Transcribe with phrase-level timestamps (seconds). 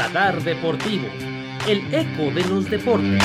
[0.00, 1.08] Radar Deportivo,
[1.68, 3.22] el eco de los deportes.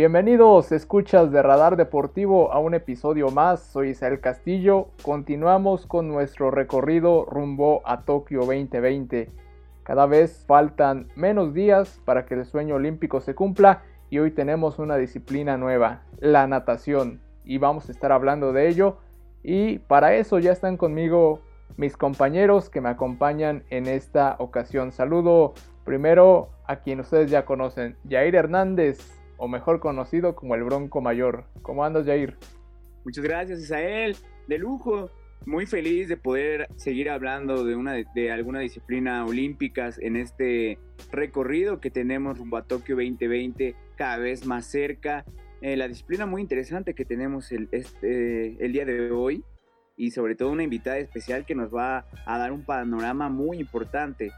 [0.00, 3.60] Bienvenidos, escuchas de Radar Deportivo a un episodio más.
[3.60, 4.88] Soy Isabel Castillo.
[5.02, 9.28] Continuamos con nuestro recorrido rumbo a Tokio 2020.
[9.82, 14.78] Cada vez faltan menos días para que el sueño olímpico se cumpla y hoy tenemos
[14.78, 17.20] una disciplina nueva, la natación.
[17.44, 18.96] Y vamos a estar hablando de ello.
[19.42, 21.42] Y para eso ya están conmigo
[21.76, 24.92] mis compañeros que me acompañan en esta ocasión.
[24.92, 25.52] Saludo
[25.84, 31.46] primero a quien ustedes ya conocen, Jair Hernández o mejor conocido como el Bronco Mayor.
[31.62, 32.36] ¿Cómo andas, Jair?
[33.06, 34.14] Muchas gracias, Isael.
[34.46, 35.10] De lujo.
[35.46, 40.78] Muy feliz de poder seguir hablando de, una, de alguna disciplina olímpica en este
[41.10, 45.24] recorrido que tenemos rumbo a Tokio 2020, cada vez más cerca.
[45.62, 49.42] Eh, la disciplina muy interesante que tenemos este, el día de hoy
[49.96, 54.32] y sobre todo una invitada especial que nos va a dar un panorama muy importante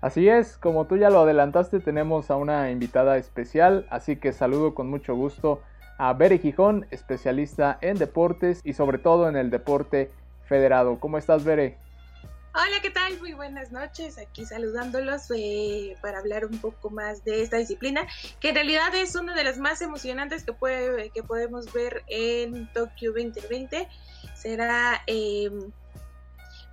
[0.00, 4.72] Así es, como tú ya lo adelantaste, tenemos a una invitada especial, así que saludo
[4.74, 5.60] con mucho gusto
[5.98, 10.12] a Bere Gijón, especialista en deportes y sobre todo en el deporte
[10.44, 11.00] federado.
[11.00, 11.76] ¿Cómo estás, Bere?
[12.54, 13.18] Hola, ¿qué tal?
[13.18, 14.18] Muy buenas noches.
[14.18, 18.06] Aquí saludándolos eh, para hablar un poco más de esta disciplina,
[18.40, 22.72] que en realidad es una de las más emocionantes que, puede, que podemos ver en
[22.72, 23.88] Tokio 2020.
[24.34, 25.50] Será eh,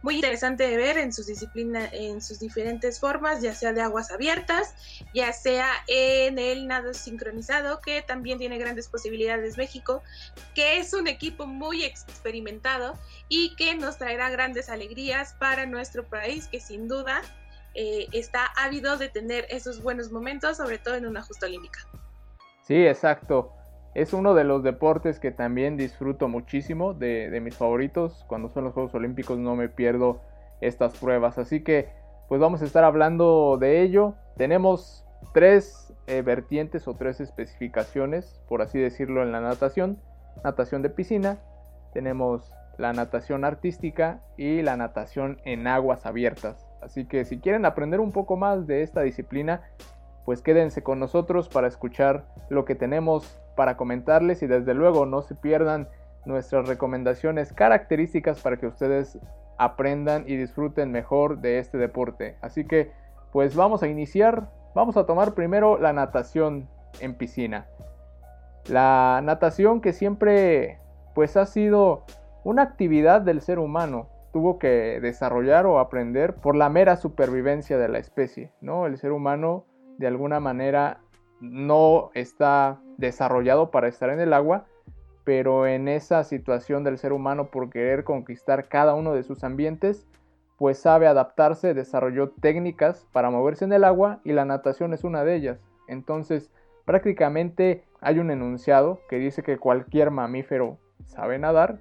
[0.05, 4.11] muy interesante de ver en sus disciplinas, en sus diferentes formas, ya sea de aguas
[4.11, 4.75] abiertas,
[5.15, 10.03] ya sea en el nado sincronizado, que también tiene grandes posibilidades México,
[10.53, 12.93] que es un equipo muy experimentado
[13.29, 17.23] y que nos traerá grandes alegrías para nuestro país, que sin duda
[17.73, 21.79] eh, está ávido de tener esos buenos momentos, sobre todo en una justa olímpica.
[22.61, 23.51] Sí, exacto
[23.95, 28.25] es uno de los deportes que también disfruto muchísimo, de, mis favoritos.
[28.27, 30.21] Cuando son los Juegos Olímpicos no me pierdo
[30.59, 31.37] estas pruebas.
[31.37, 31.87] Así que
[32.27, 34.15] pues vamos a estar hablando de ello.
[34.35, 39.97] Tenemos tres eh, vertientes o tres especificaciones, por así decirlo, en la natación.
[40.43, 41.37] Natación de piscina,
[41.93, 46.67] tenemos la natación artística y la natación en aguas abiertas.
[46.81, 49.61] Así que si quieren aprender un poco más de esta disciplina,
[50.25, 55.21] pues quédense con nosotros para escuchar lo que tenemos para comentarles y desde luego no
[55.21, 55.87] se pierdan
[56.25, 59.19] nuestras recomendaciones características para que ustedes
[59.57, 62.37] aprendan y disfruten mejor de este deporte.
[62.41, 62.91] Así que
[63.31, 66.67] pues vamos a iniciar, vamos a tomar primero la natación
[66.99, 67.67] en piscina.
[68.67, 70.79] La natación que siempre
[71.13, 72.03] pues ha sido
[72.43, 77.87] una actividad del ser humano, tuvo que desarrollar o aprender por la mera supervivencia de
[77.87, 78.85] la especie, ¿no?
[78.85, 79.65] El ser humano
[79.97, 80.99] de alguna manera
[81.39, 84.65] no está desarrollado para estar en el agua,
[85.23, 90.07] pero en esa situación del ser humano por querer conquistar cada uno de sus ambientes,
[90.57, 95.23] pues sabe adaptarse, desarrolló técnicas para moverse en el agua y la natación es una
[95.23, 95.59] de ellas.
[95.87, 96.51] Entonces,
[96.85, 101.79] prácticamente hay un enunciado que dice que cualquier mamífero sabe nadar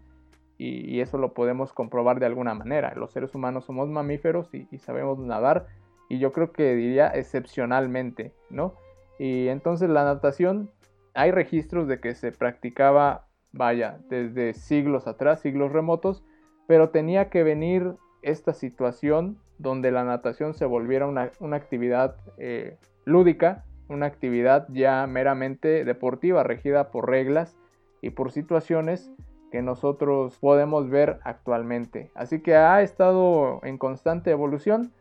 [0.57, 2.95] y, eso lo podemos comprobar de alguna manera.
[2.95, 5.67] Los seres humanos somos mamíferos y sabemos nadar
[6.09, 8.75] y yo creo que diría excepcionalmente, ¿no?
[9.19, 10.71] Y entonces la natación,
[11.15, 16.25] hay registros de que se practicaba, vaya, desde siglos atrás, siglos remotos,
[16.67, 23.65] pero tenía que venir esta situación donde la natación se volviera una, actividad eh, lúdica,
[23.89, 27.57] una actividad ya meramente deportiva, regida por reglas
[28.01, 29.13] y por situaciones
[29.53, 32.11] que nosotros podemos ver actualmente.
[32.15, 34.93] Así que ha estado en constante evolución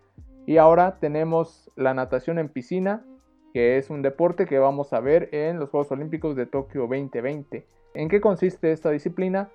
[0.45, 3.05] y ahora tenemos la natación en piscina,
[3.53, 7.65] que es un deporte que vamos a ver en los Juegos Olímpicos de Tokio 2020.
[7.93, 9.49] ¿En qué consiste esta disciplina?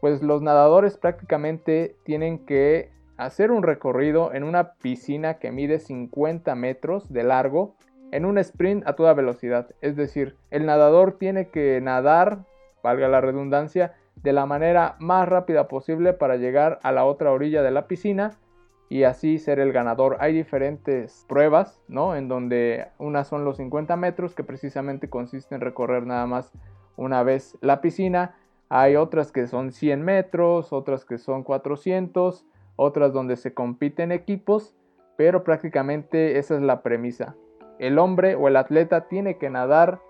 [0.00, 6.54] Pues los nadadores prácticamente tienen que hacer un recorrido en una piscina que mide 50
[6.54, 7.76] metros de largo
[8.10, 9.68] en un sprint a toda velocidad.
[9.80, 12.44] Es decir, el nadador tiene que nadar,
[12.82, 17.62] valga la redundancia, de la manera más rápida posible para llegar a la otra orilla
[17.62, 18.32] de la piscina
[18.92, 20.18] y así ser el ganador.
[20.20, 22.14] Hay diferentes pruebas, ¿no?
[22.14, 26.52] En donde unas son los 50 metros, que precisamente consiste en recorrer nada más
[26.96, 28.36] una vez la piscina.
[28.68, 32.44] Hay otras que son 100 metros, otras que son 400,
[32.76, 34.74] otras donde se compiten equipos,
[35.16, 37.34] pero prácticamente esa es la premisa.
[37.78, 40.02] El hombre o el atleta tiene que nadar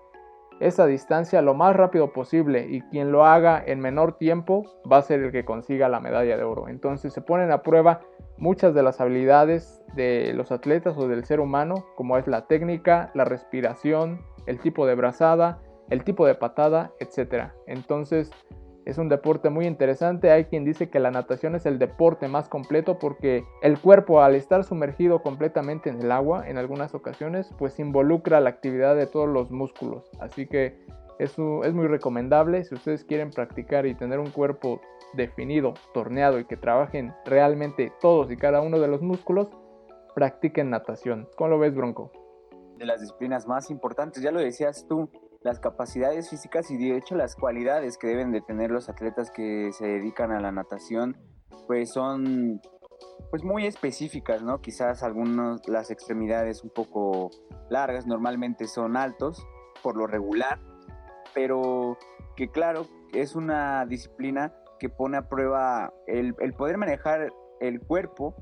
[0.59, 5.01] esa distancia lo más rápido posible y quien lo haga en menor tiempo va a
[5.01, 6.67] ser el que consiga la medalla de oro.
[6.67, 8.01] Entonces se ponen a prueba
[8.37, 13.11] muchas de las habilidades de los atletas o del ser humano, como es la técnica,
[13.13, 15.59] la respiración, el tipo de brazada,
[15.89, 17.51] el tipo de patada, etc.
[17.67, 18.31] Entonces
[18.85, 20.31] es un deporte muy interesante.
[20.31, 24.35] Hay quien dice que la natación es el deporte más completo porque el cuerpo al
[24.35, 29.29] estar sumergido completamente en el agua en algunas ocasiones pues involucra la actividad de todos
[29.29, 30.09] los músculos.
[30.19, 30.77] Así que
[31.19, 34.81] eso es muy recomendable si ustedes quieren practicar y tener un cuerpo
[35.13, 39.49] definido, torneado y que trabajen realmente todos y cada uno de los músculos,
[40.15, 41.27] practiquen natación.
[41.37, 42.11] ¿Cómo lo ves, Bronco?
[42.77, 45.09] De las disciplinas más importantes, ya lo decías tú,
[45.43, 49.71] las capacidades físicas y de hecho las cualidades que deben de tener los atletas que
[49.73, 51.17] se dedican a la natación,
[51.67, 52.61] pues son
[53.29, 54.61] pues muy específicas, ¿no?
[54.61, 57.31] Quizás algunas las extremidades un poco
[57.69, 59.45] largas, normalmente son altos
[59.81, 60.59] por lo regular,
[61.33, 61.97] pero
[62.35, 68.35] que claro, es una disciplina que pone a prueba el, el poder manejar el cuerpo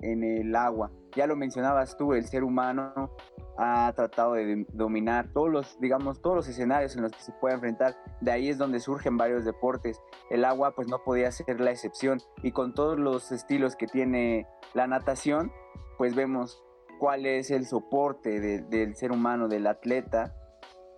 [0.00, 0.90] en el agua.
[1.14, 3.16] Ya lo mencionabas tú, el ser humano
[3.58, 7.54] ha tratado de dominar todos los, digamos, todos los escenarios en los que se puede
[7.54, 7.96] enfrentar.
[8.20, 10.00] De ahí es donde surgen varios deportes.
[10.30, 14.46] El agua pues no podía ser la excepción y con todos los estilos que tiene
[14.72, 15.52] la natación,
[15.98, 16.62] pues vemos
[16.98, 20.34] cuál es el soporte del ser humano, del atleta,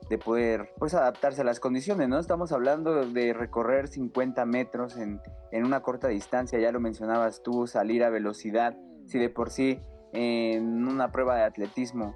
[0.08, 2.19] de poder pues adaptarse a las condiciones, ¿no?
[2.19, 5.20] Estamos hablando de recorrer 50 metros en,
[5.50, 8.76] en una corta distancia, ya lo mencionabas tú, salir a velocidad,
[9.06, 9.81] si de por sí
[10.12, 12.14] en una prueba de atletismo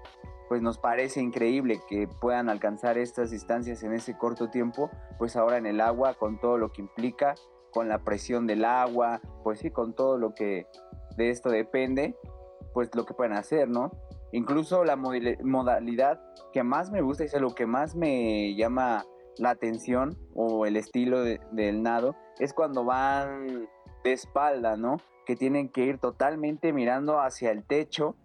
[0.49, 5.57] pues nos parece increíble que puedan alcanzar estas distancias en ese corto tiempo, pues ahora
[5.59, 7.35] en el agua, con todo lo que implica,
[7.73, 10.67] con la presión del agua, pues sí, con todo lo que
[11.17, 12.17] de esto depende,
[12.73, 13.91] pues lo que pueden hacer, ¿no?
[14.33, 16.21] Incluso la modalidad
[16.53, 19.05] que más me gusta y es lo que más me llama
[19.39, 23.69] la atención o el estilo del nado es cuando van
[24.05, 24.99] de espalda, ¿no?
[25.27, 28.17] Que tienen que ir totalmente mirando hacia el techo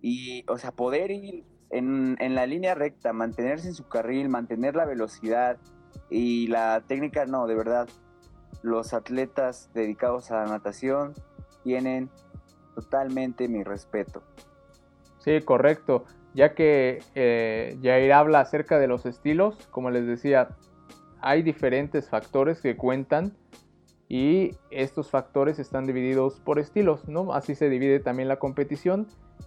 [0.00, 4.84] y, o sea, poder ir en, la línea recta, mantenerse en su carril, mantener la
[4.84, 5.56] velocidad
[6.10, 7.88] y la técnica, no, de verdad,
[8.62, 11.14] los atletas dedicados a la natación
[11.64, 12.10] tienen
[12.74, 14.22] totalmente mi respeto.
[15.18, 16.04] Sí, correcto.
[16.34, 20.48] Ya que eh, Jair habla acerca de los estilos, como les decía,
[21.20, 23.36] hay diferentes factores que cuentan
[24.12, 27.32] y estos factores están divididos por estilos, ¿no?
[27.32, 29.06] Así se divide también la competición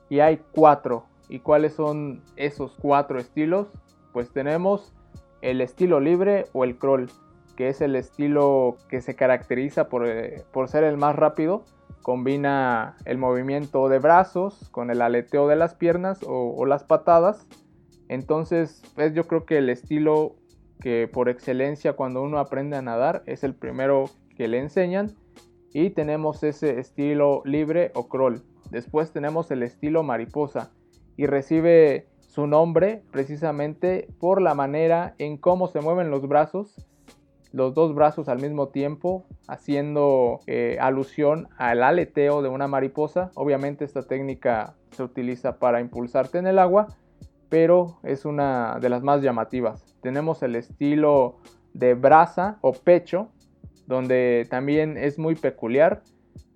[0.09, 3.67] y hay cuatro ¿Y cuáles son esos cuatro estilos?
[4.13, 4.93] Pues tenemos
[5.41, 7.09] el estilo libre o el crawl,
[7.55, 11.63] que es el estilo que se caracteriza por, eh, ser el más rápido.
[12.01, 17.47] Combina el movimiento de brazos con el aleteo de las piernas o, las patadas.
[18.07, 20.35] Entonces es yo creo que el estilo
[20.79, 25.15] que por excelencia cuando uno aprende a nadar es el primero que le enseñan.
[25.73, 28.43] Y tenemos ese estilo libre o crawl.
[28.71, 30.71] Después tenemos el estilo mariposa,
[31.17, 36.85] y recibe su nombre precisamente por la manera en cómo se mueven los brazos,
[37.51, 43.31] los dos brazos al mismo tiempo, haciendo eh, alusión al aleteo de una mariposa.
[43.35, 46.87] Obviamente esta técnica se utiliza para impulsarte en el agua,
[47.47, 49.95] pero es una de las más llamativas.
[50.01, 51.37] Tenemos el estilo
[51.73, 53.29] de brasa o pecho,
[53.87, 56.03] donde también es muy peculiar.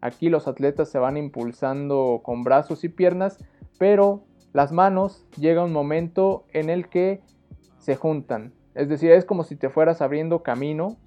[0.01, 3.37] Aquí los atletas se van impulsando con brazos y piernas,
[3.77, 7.21] pero las manos llega un momento en el que
[7.77, 8.53] se juntan.
[8.75, 10.97] Es decir, es como si te fueras abriendo camino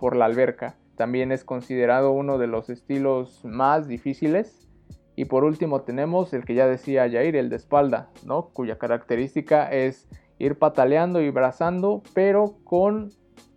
[0.00, 0.76] por la alberca.
[0.96, 4.68] También es considerado uno de los estilos más difíciles.
[5.14, 8.48] Y por último tenemos el que ya decía Jair, el de espalda, ¿no?
[8.48, 10.08] cuya característica es
[10.38, 13.10] ir pataleando y brazando, pero con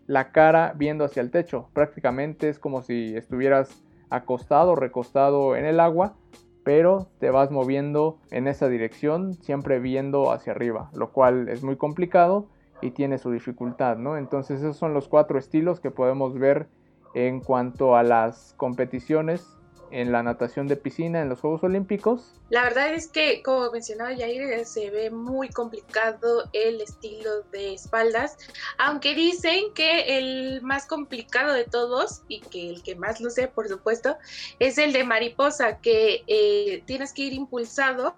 [0.08, 1.70] la cara viendo hacia el techo.
[1.74, 6.15] Prácticamente es como si estuvieras acostado, recostado en el agua,
[6.63, 11.75] pero te vas moviendo en esa dirección, siempre viendo hacia arriba, lo cual es muy
[11.75, 12.48] complicado
[12.81, 14.17] y tiene su dificultad, ¿no?
[14.17, 16.67] Entonces esos son los cuatro estilos que podemos ver
[17.13, 19.58] en cuanto a las competiciones
[19.91, 22.33] en la natación de piscina en los Juegos Olímpicos?
[22.50, 28.38] La verdad es que, como mencionaba Jair, se ve muy complicado el estilo de espaldas,
[28.77, 33.67] aunque dicen que el más complicado de todos, y que el que más luce, por
[33.67, 34.17] supuesto,
[34.60, 38.15] es el de mariposa, que eh, tienes que ir impulsado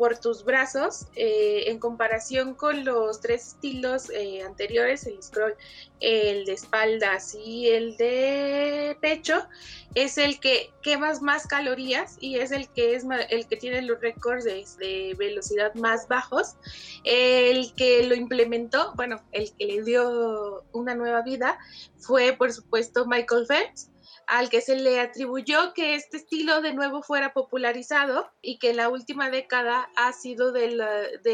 [0.00, 5.54] por tus brazos eh, en comparación con los tres estilos eh, anteriores, el scroll,
[6.00, 9.46] el de espaldas y el de pecho,
[9.94, 14.00] es el que quemas más calorías y es el que es el que tiene los
[14.00, 16.56] récords de, velocidad más bajos.
[17.04, 21.58] El que lo implementó, bueno, el que le dio una nueva vida
[21.98, 23.89] fue por supuesto Michael Phelps
[24.30, 28.76] al que se le atribuyó que este estilo de nuevo fuera popularizado y que en
[28.76, 30.68] la última década ha sido de,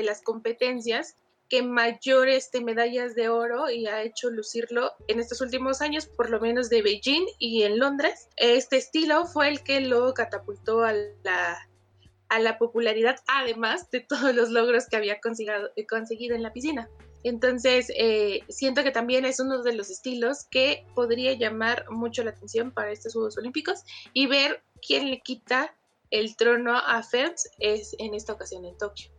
[0.02, 1.14] las competencias
[1.50, 6.30] que mayor este, medallas de oro y ha hecho lucirlo en estos últimos años, por
[6.30, 8.30] lo menos de Beijing y en Londres.
[8.36, 11.68] Este estilo fue el que lo catapultó a la,
[12.30, 16.88] a la popularidad, además de todos los logros que había conseguido en la piscina.
[17.24, 22.30] Entonces, eh, siento que también es uno de los estilos que podría llamar mucho la
[22.30, 25.74] atención para estos Juegos Olímpicos y ver quién le quita
[26.10, 29.10] el trono a Phelps es en esta ocasión en Tokio.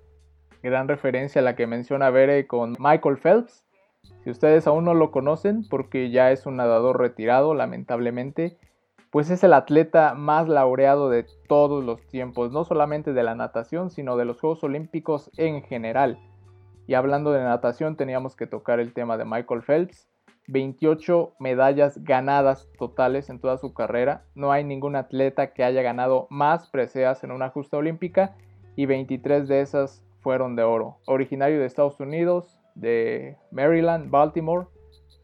[0.63, 3.63] Gran referencia a la que menciona Bere con Michael Phelps.
[4.24, 8.58] Si ustedes aún no lo conocen, porque ya es un nadador retirado, lamentablemente,
[9.12, 13.89] pues es el atleta más laureado de todos los tiempos, no solamente de la natación,
[13.89, 16.20] sino de los Juegos Olímpicos en general.
[16.88, 20.10] Y hablando de natación, teníamos que tocar el tema de Michael Phelps.
[20.48, 24.24] 28 medallas ganadas totales en toda su carrera.
[24.34, 28.38] No hay ningún atleta que haya ganado más preseas en una justa olímpica
[28.77, 31.00] y 23 de esas fueron de oro.
[31.06, 34.67] Originario de Estados Unidos, de Maryland, Baltimore,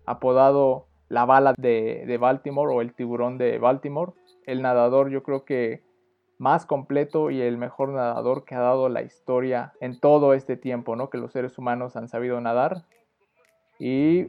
[0.05, 4.11] apodado la bala de, de Baltimore o el tiburón de Baltimore.
[4.45, 5.83] El nadador yo creo que
[6.37, 10.95] más completo y el mejor nadador que ha dado la historia en todo este tiempo,
[10.95, 11.09] ¿no?
[11.09, 12.83] Que los seres humanos han sabido nadar.
[13.79, 14.27] Y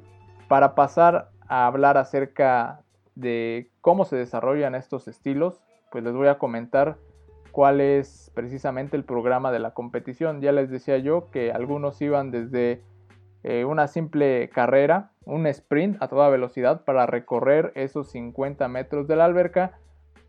[0.48, 2.82] para pasar a hablar acerca
[3.14, 6.96] de cómo se desarrollan estos estilos, pues les voy a comentar
[7.52, 10.40] cuál es precisamente el programa de la competición.
[10.40, 12.82] Ya les decía yo que algunos iban desde
[13.44, 19.16] eh, una simple carrera, un sprint a toda velocidad para recorrer esos 50 metros de
[19.16, 19.78] la alberca,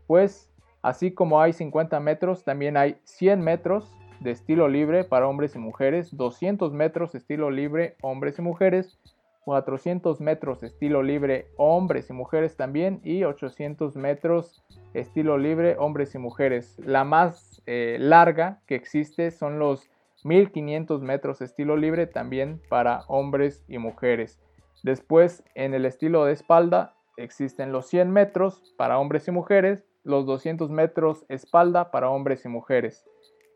[0.06, 0.52] pues
[0.86, 5.58] Así como hay 50 metros, también hay 100 metros de estilo libre para hombres y
[5.58, 8.96] mujeres, 200 metros estilo libre hombres y mujeres,
[9.44, 14.62] 400 metros estilo libre hombres y mujeres también y 800 metros
[14.94, 16.78] estilo libre hombres y mujeres.
[16.78, 19.90] La más eh, larga que existe son los
[20.22, 24.38] 1500 metros estilo libre también para hombres y mujeres.
[24.84, 30.24] Después en el estilo de espalda existen los 100 metros para hombres y mujeres, los
[30.24, 33.04] 200 metros espalda para hombres y mujeres.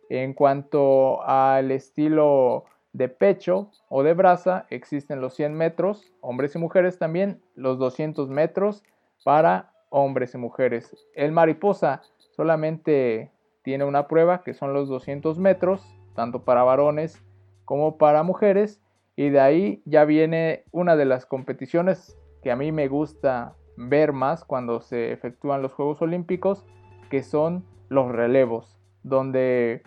[0.09, 6.59] En cuanto al estilo de pecho o de brasa, existen los 100 metros, hombres y
[6.59, 8.83] mujeres también, los 200 metros
[9.23, 10.97] para hombres y mujeres.
[11.15, 12.03] El mariposa
[12.35, 13.31] solamente
[13.63, 17.25] tiene una prueba que son los 200 metros, tanto para varones
[17.65, 18.83] como para mujeres,
[19.15, 24.13] y de ahí ya viene una de las competiciones que a mí me gusta ver
[24.13, 26.65] más cuando se efectúan los Juegos Olímpicos,
[27.11, 29.83] que son los relevos, donde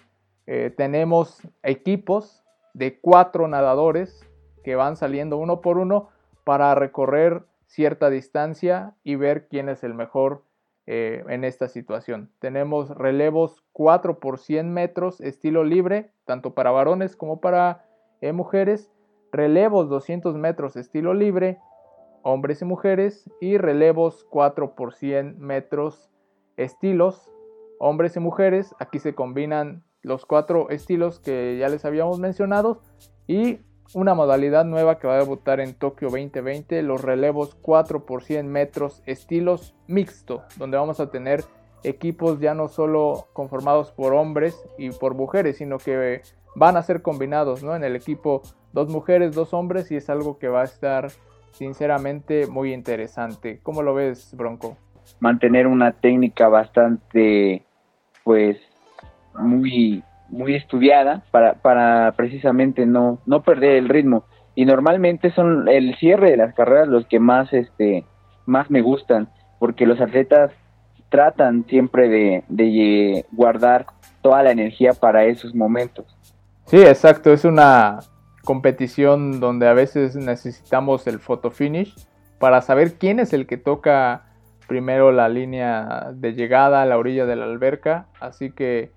[0.48, 4.28] eh, tenemos equipos de cuatro nadadores
[4.64, 6.10] que van saliendo uno por uno
[6.44, 10.44] para recorrer cierta distancia y ver quién es el mejor
[10.86, 12.30] eh, en esta situación.
[12.40, 17.86] Tenemos relevos 4 por 100 metros estilo libre, tanto para varones como para
[18.22, 18.92] eh, mujeres.
[19.32, 21.58] Relevos 200 metros estilo libre
[22.24, 26.10] hombres y mujeres, y relevos 4 por 100 metros
[26.58, 27.32] estilos,
[27.80, 28.74] hombres y mujeres.
[28.80, 32.82] Aquí se combinan los cuatro estilos que ya les habíamos mencionado
[33.28, 33.60] y
[33.94, 38.48] una modalidad nueva que va a debutar en Tokio 2020, los relevos 4 por 100
[38.48, 41.44] metros estilos mixto, donde vamos a tener
[41.84, 46.22] equipos ya no solo conformados por hombres y por mujeres, sino que
[46.56, 47.76] van a ser combinados, ¿no?
[47.76, 51.10] En el equipo dos mujeres, dos hombres y es algo que va a estar
[51.54, 53.60] sinceramente muy interesante.
[53.64, 54.78] ¿Cómo lo ves, Bronco?
[55.20, 57.64] Mantener una técnica bastante,
[58.24, 58.58] pues,
[59.36, 64.26] muy, muy estudiada para, para precisamente no, no perder el ritmo.
[64.56, 68.06] Y normalmente son el cierre de las carreras los que más, este,
[68.46, 69.30] más me gustan,
[69.60, 70.52] porque los atletas
[71.10, 73.86] tratan siempre de, de guardar
[74.22, 76.06] toda la energía para esos momentos.
[76.66, 78.00] Sí, exacto, es una
[78.44, 81.96] competición donde a veces necesitamos el photo finish
[82.40, 84.26] para saber quién es el que toca
[84.68, 88.08] primero la línea de llegada a la orilla de la alberca.
[88.20, 88.92] Así que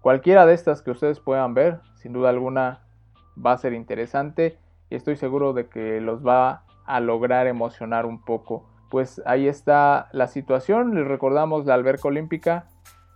[0.00, 2.80] cualquiera de estas que ustedes puedan ver, sin duda alguna
[3.44, 4.58] va a ser interesante
[4.90, 8.68] y estoy seguro de que los va a lograr emocionar un poco.
[8.90, 10.94] Pues ahí está la situación.
[10.94, 12.66] Les recordamos la alberca olímpica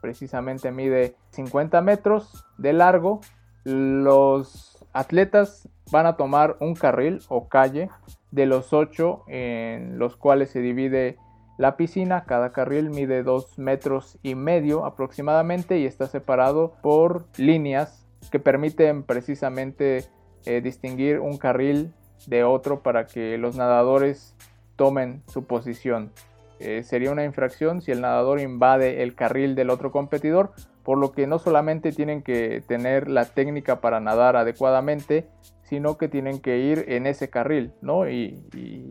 [0.07, 3.21] precisamente mide 50 metros de largo
[3.65, 7.89] Los atletas van a tomar un carril o calle
[8.31, 11.19] de los ocho en los cuales se divide
[11.59, 12.25] la piscina.
[12.25, 19.03] Cada carril mide dos metros y medio aproximadamente y está separado por líneas que permiten
[19.03, 20.05] precisamente
[20.45, 21.93] eh, distinguir un carril
[22.27, 24.35] de otro para que los nadadores
[24.77, 26.13] tomen su posición.
[26.59, 30.53] Eh, sería una infracción si el nadador invade el carril del otro competidor,
[30.85, 35.29] por lo que no solamente tienen que tener la técnica para nadar adecuadamente,
[35.69, 38.09] sino que tienen que ir en ese carril, ¿no?
[38.09, 38.43] Y,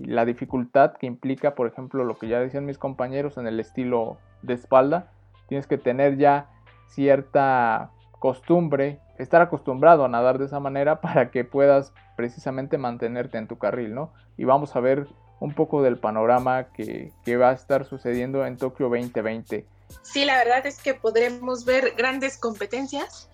[0.05, 4.17] la dificultad que implica, por ejemplo, lo que ya decían mis compañeros en el estilo
[4.43, 5.11] de espalda,
[5.47, 6.49] tienes que tener ya
[6.87, 13.47] cierta costumbre, estar acostumbrado a nadar de esa manera para que puedas precisamente mantenerte en
[13.47, 14.11] tu carril, ¿no?
[14.37, 15.07] Y vamos a ver
[15.39, 19.65] un poco del panorama que, va a estar sucediendo en Tokio 2020.
[20.01, 23.29] Sí, la verdad es que podremos ver grandes competencias.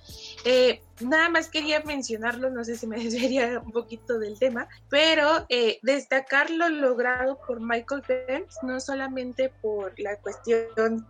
[0.46, 5.46] Eh, nada más quería mencionarlo, no sé si me desviaría un poquito del tema, pero
[5.50, 11.05] eh, destacar lo logrado por Michael Phelps, no solamente por la cuestión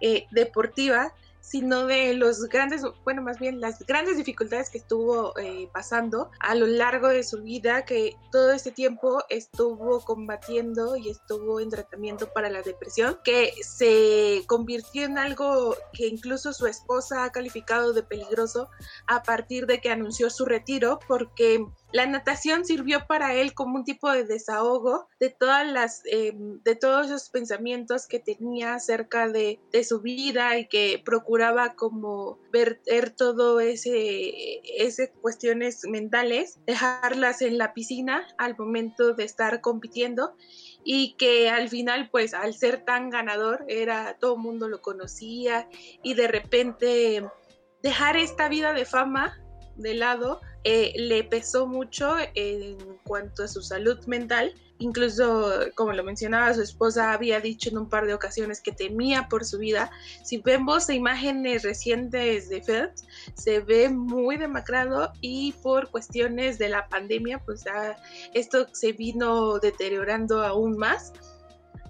[0.00, 1.14] eh, deportiva,
[1.48, 6.54] sino de los grandes, bueno, más bien las grandes dificultades que estuvo eh, pasando a
[6.54, 12.30] lo largo de su vida, que todo este tiempo estuvo combatiendo y estuvo en tratamiento
[12.34, 18.02] para la depresión, que se convirtió en algo que incluso su esposa ha calificado de
[18.02, 18.68] peligroso
[19.06, 23.84] a partir de que anunció su retiro, porque la natación sirvió para él como un
[23.84, 29.58] tipo de desahogo de todas las, eh, de todos esos pensamientos que tenía acerca de,
[29.82, 37.72] su vida y que procuraba como verter todo ese, ese cuestiones mentales, dejarlas en la
[37.72, 40.36] piscina al momento de estar compitiendo
[40.84, 45.68] y que al final pues al ser tan ganador era todo el mundo lo conocía
[46.02, 47.24] y de repente
[47.82, 49.40] dejar esta vida de fama
[49.78, 54.52] de lado eh, le pesó mucho en cuanto a su salud mental.
[54.80, 59.28] Incluso, como lo mencionaba, su esposa había dicho en un par de ocasiones que temía
[59.28, 59.90] por su vida.
[60.22, 63.04] Si vemos imágenes recientes de Phelps,
[63.34, 67.64] se ve muy demacrado y por cuestiones de la pandemia, pues
[68.34, 71.12] esto se vino deteriorando aún más.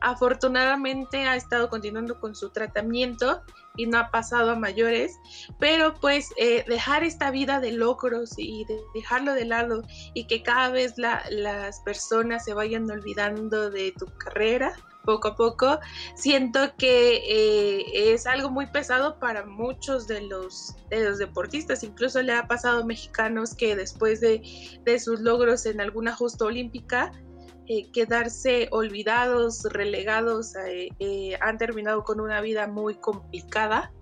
[0.01, 3.43] Afortunadamente ha estado continuando con su tratamiento
[3.77, 5.17] y no ha pasado a mayores,
[5.59, 8.65] pero pues eh, dejar esta vida de logros y
[8.95, 9.83] dejarlo de lado
[10.15, 14.73] y que cada vez las personas se vayan olvidando de tu carrera
[15.05, 15.81] poco a poco,
[16.17, 22.21] siento que eh, es algo muy pesado para muchos de los, de los deportistas, incluso
[22.21, 24.43] le ha pasado a mexicanos que después de,
[24.85, 27.11] de sus logros en alguna justa olímpica,
[27.71, 33.93] eh, quedarse olvidados, relegados, eh, eh, han terminado con una vida muy complicada.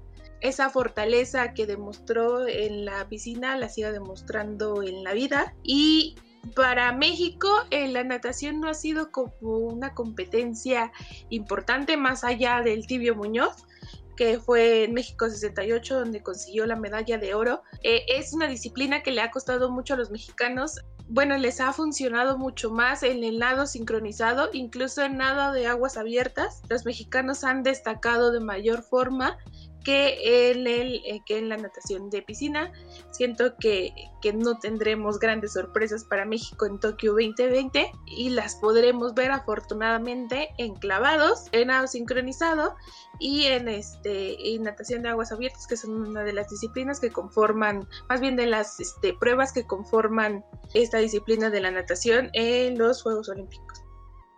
[0.41, 5.57] Esa fortaleza que demostró en la piscina la sigue demostrando en la vida.
[5.65, 6.15] Y
[6.55, 10.93] para México la natación no ha sido como una competencia
[11.29, 13.67] importante más allá del tibio Muñoz
[14.17, 17.63] que fue en México 68 donde consiguió la medalla de oro.
[17.83, 22.37] es una disciplina que le ha costado mucho a los mexicanos bueno, les ha funcionado
[22.37, 26.63] mucho más en el nado sincronizado, incluso en nado de aguas abiertas.
[26.69, 29.39] Los mexicanos han destacado de mayor forma
[29.85, 32.73] que en, el, eh, que en la natación de piscina.
[33.11, 39.15] Siento que, que, no tendremos grandes sorpresas para México en Tokio 2020 y las podremos
[39.15, 42.75] ver afortunadamente en clavados, en nado sincronizado
[43.19, 47.11] y en este en natación de aguas abiertas, que son una de las disciplinas que
[47.11, 52.77] conforman, más bien de las este, pruebas que conforman esta disciplina de la natación en
[52.77, 53.83] los Juegos Olímpicos.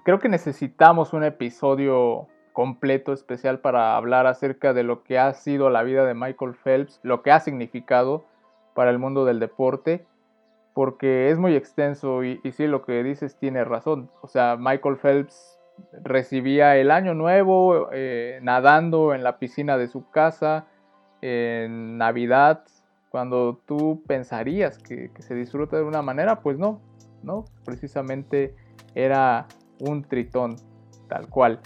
[0.05, 5.71] Creo que necesitamos un episodio completo, especial para hablar acerca de lo que ha sido
[5.71, 8.25] la vida de Michael Phelps, lo que ha significado
[8.75, 10.05] para el mundo del deporte,
[10.75, 14.11] porque es muy extenso y, sí, lo que dices tiene razón.
[14.23, 15.61] O sea, Michael Phelps
[16.03, 20.67] recibía el año nuevo eh, nadando en la piscina de su casa,
[21.23, 22.65] en Navidad,
[23.09, 26.81] cuando tú pensarías que, que se disfruta de una manera, pues no,
[27.23, 28.57] no, precisamente
[28.97, 29.47] era
[29.79, 30.57] un tritón,
[31.09, 31.61] tal cual.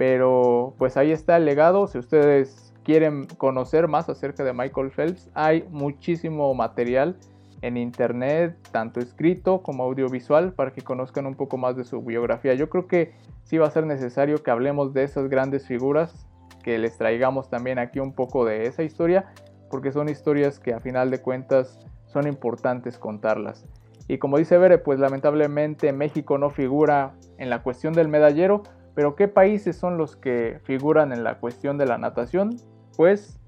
[0.00, 1.86] Pero pues ahí está el legado.
[1.86, 7.18] Si ustedes quieren conocer más acerca de Michael Phelps, hay muchísimo material
[7.60, 12.54] en internet, tanto escrito como audiovisual, para que conozcan un poco más de su biografía.
[12.54, 16.26] Yo creo que sí va a ser necesario que hablemos de esas grandes figuras,
[16.62, 19.30] que les traigamos también aquí un poco de esa historia,
[19.70, 23.66] porque son historias que a final de cuentas son importantes contarlas.
[24.08, 28.62] Y como dice Bere, pues lamentablemente México no figura en la cuestión del medallero,
[28.94, 32.56] pero ¿qué países son los que figuran en la cuestión de la natación?
[32.96, 33.40] Pues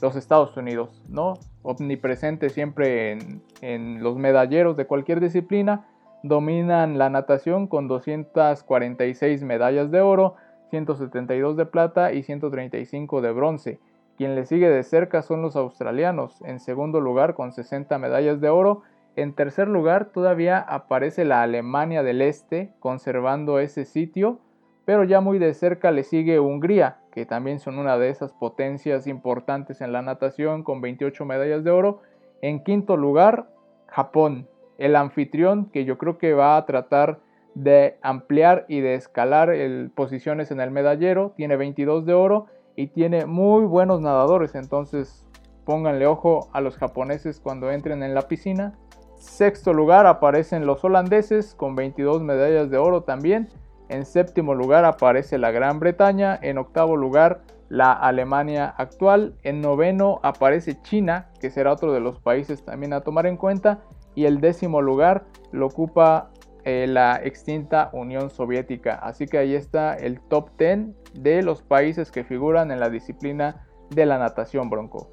[0.00, 1.34] los Estados Unidos, ¿no?
[1.62, 5.86] Omnipresente siempre en, en los medalleros de cualquier disciplina.
[6.22, 10.36] Dominan la natación con 246 medallas de oro,
[10.70, 13.80] 172 de plata y 135 de bronce.
[14.16, 18.48] Quien le sigue de cerca son los australianos, en segundo lugar con 60 medallas de
[18.48, 18.82] oro.
[19.14, 24.40] En tercer lugar todavía aparece la Alemania del Este, conservando ese sitio,
[24.88, 29.06] pero ya muy de cerca le sigue Hungría, que también son una de esas potencias
[29.06, 32.00] importantes en la natación con 28 medallas de oro.
[32.40, 33.50] En quinto lugar,
[33.88, 34.48] Japón,
[34.78, 37.20] el anfitrión que yo creo que va a tratar
[37.54, 39.54] de ampliar y de escalar
[39.94, 45.26] posiciones en el medallero, tiene 22 de oro y tiene muy buenos nadadores, entonces
[45.66, 48.78] pónganle ojo a los japoneses cuando entren en la piscina.
[49.16, 53.50] Sexto lugar aparecen los holandeses con 22 medallas de oro también.
[53.88, 56.38] En séptimo lugar aparece la Gran Bretaña.
[56.40, 59.34] En octavo lugar la Alemania actual.
[59.42, 63.80] En noveno aparece China, que será otro de los países también a tomar en cuenta.
[64.14, 66.30] Y el décimo lugar lo ocupa
[66.64, 68.94] eh, la extinta Unión Soviética.
[68.96, 73.66] Así que ahí está el top 10 de los países que figuran en la disciplina
[73.90, 75.10] de la natación bronco.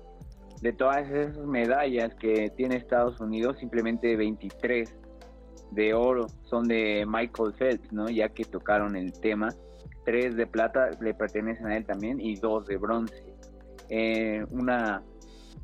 [0.62, 4.96] De todas esas medallas que tiene Estados Unidos, simplemente 23
[5.76, 8.10] de oro son de Michael Phelps, ¿no?
[8.10, 9.50] Ya que tocaron el tema.
[10.06, 13.36] Tres de plata le pertenecen a él también y dos de bronce.
[13.90, 15.04] Eh, una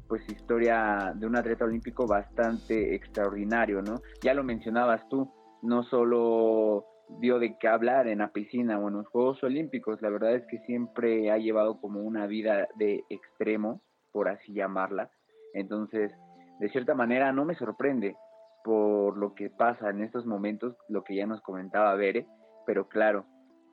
[0.08, 4.02] pues historia de un atleta olímpico bastante extraordinario, ¿no?
[4.22, 6.86] Ya lo mencionabas tú, no solo
[7.20, 10.46] dio de qué hablar en la piscina o en los Juegos Olímpicos, la verdad es
[10.48, 15.10] que siempre ha llevado como una vida de extremo, por así llamarla.
[15.54, 16.12] Entonces,
[16.60, 18.16] de cierta manera no me sorprende
[18.64, 22.28] por lo que pasa en estos momentos, lo que ya nos comentaba Bere,
[22.66, 23.26] pero claro,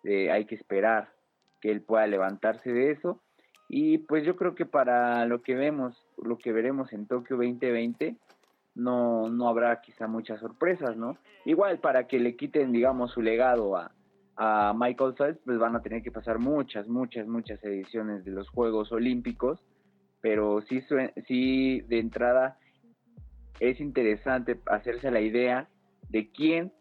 [0.05, 1.13] eh, hay que esperar
[1.61, 3.23] que él pueda levantarse de eso.
[3.69, 8.17] Y pues yo creo que para lo que vemos, lo que veremos en Tokio 2020,
[8.75, 11.19] no, no habrá quizá muchas sorpresas, ¿no?
[11.45, 13.93] Igual para que le quiten, digamos, su legado a,
[14.37, 18.49] a Michael Phelps, pues van a tener que pasar muchas, muchas, muchas ediciones de los
[18.49, 19.61] Juegos Olímpicos,
[20.21, 20.81] pero sí,
[21.27, 22.57] sí de entrada
[23.61, 25.69] es interesante hacerse la idea
[26.09, 26.73] de quién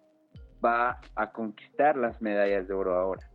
[0.63, 3.29] va a conquistar las medallas de oro ahora.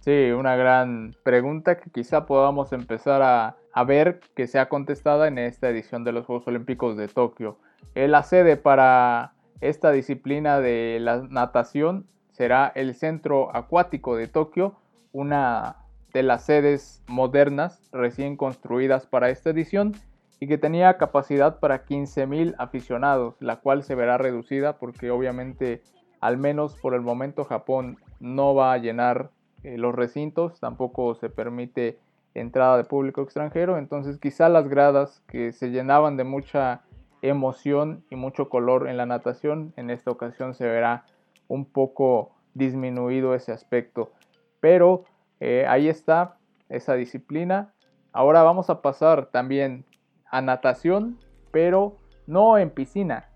[0.00, 5.38] Sí, una gran pregunta que quizá podamos empezar a, a ver que sea contestada en
[5.38, 7.58] esta edición de los Juegos Olímpicos de Tokio.
[7.94, 14.74] La sede para esta disciplina de la natación será el Centro Acuático de Tokio,
[15.12, 15.76] una
[16.12, 19.94] de las sedes modernas recién construidas para esta edición
[20.42, 25.82] y que tenía capacidad para 15.000 aficionados, la cual se verá reducida porque obviamente
[26.18, 29.30] al menos por el momento Japón no va a llenar
[29.62, 32.00] eh, los recintos, tampoco se permite
[32.34, 36.82] entrada de público extranjero, entonces quizá las gradas que se llenaban de mucha
[37.22, 39.72] emoción y mucho color en la natación.
[39.76, 41.04] En esta ocasión se verá
[41.46, 44.10] un poco disminuido ese aspecto.
[44.58, 45.04] Pero
[45.38, 46.34] eh, ahí está
[46.68, 47.72] esa disciplina.
[48.12, 49.84] Ahora vamos a pasar también
[50.32, 51.20] a natación,
[51.52, 53.28] pero no en piscina.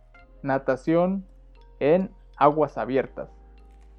[0.42, 1.24] Natación
[1.78, 3.30] en aguas abiertas.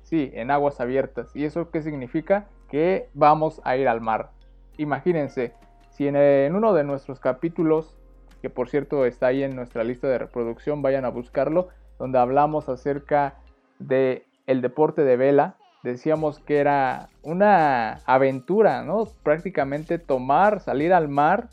[0.03, 1.33] Sí, en aguas abiertas.
[1.33, 2.47] ¿Y eso qué significa?
[2.69, 4.31] Que vamos a ir al mar.
[4.77, 5.53] Imagínense,
[5.91, 7.97] si en uno de nuestros capítulos
[8.41, 12.69] que por cierto está ahí en nuestra lista de reproducción, vayan a buscarlo, donde hablamos
[12.69, 13.35] acerca
[13.79, 15.55] de el deporte de vela.
[15.83, 19.05] Decíamos que era una aventura, ¿no?
[19.23, 21.49] Prácticamente tomar, salir al mar,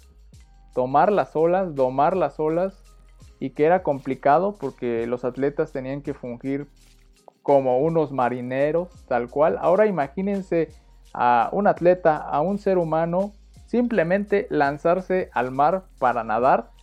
[0.75, 2.83] tomar las olas, domar las olas
[3.41, 6.67] y que era complicado porque los atletas tenían que fungir
[7.43, 9.59] como unos marineros, tal cual.
[9.61, 10.69] Ahora imagínense
[11.13, 13.33] a un atleta, a un ser humano,
[13.67, 16.75] simplemente lanzarse al mar para nadar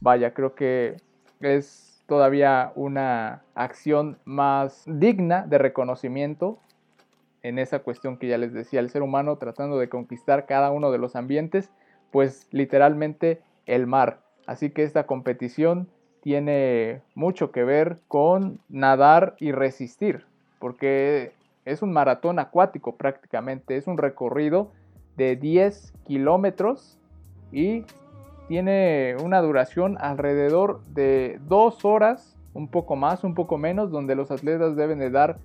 [0.00, 0.96] vaya, creo que
[1.40, 6.58] es todavía una acción más digna de reconocimiento
[7.42, 10.90] en esa cuestión que ya les decía, el ser humano tratando de conquistar cada uno
[10.90, 11.70] de los ambientes,
[12.10, 14.20] pues literalmente el mar.
[14.46, 15.88] Así que esta competición
[16.22, 20.24] tiene mucho que ver con nadar y resistir,
[20.58, 21.32] porque
[21.64, 24.70] es un maratón acuático prácticamente, es un recorrido
[25.16, 26.98] de 10 kilómetros
[27.52, 27.84] y
[28.48, 34.30] tiene una duración alrededor de dos horas, un poco más, un poco menos, donde los
[34.30, 35.38] atletas deben de dar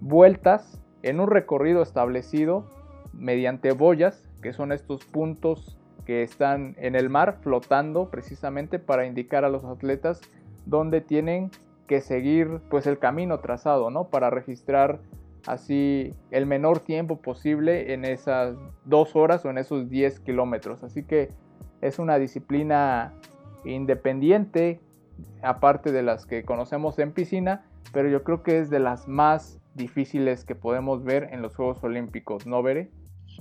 [0.00, 2.64] vueltas en un recorrido establecido
[3.12, 9.44] mediante boyas, que son estos puntos que están en el mar flotando precisamente para indicar
[9.44, 10.20] a los atletas
[10.66, 11.50] dónde tienen
[11.86, 14.08] que seguir pues el camino trazado, ¿no?
[14.08, 15.00] Para registrar
[15.46, 20.82] así el menor tiempo posible en esas dos horas o en esos 10 kilómetros.
[20.82, 21.30] Así que
[21.80, 23.12] es una disciplina
[23.64, 24.80] independiente,
[25.42, 29.60] aparte de las que conocemos en piscina, pero yo creo que es de las más
[29.74, 32.90] difíciles que podemos ver en los Juegos Olímpicos, ¿no, Veré?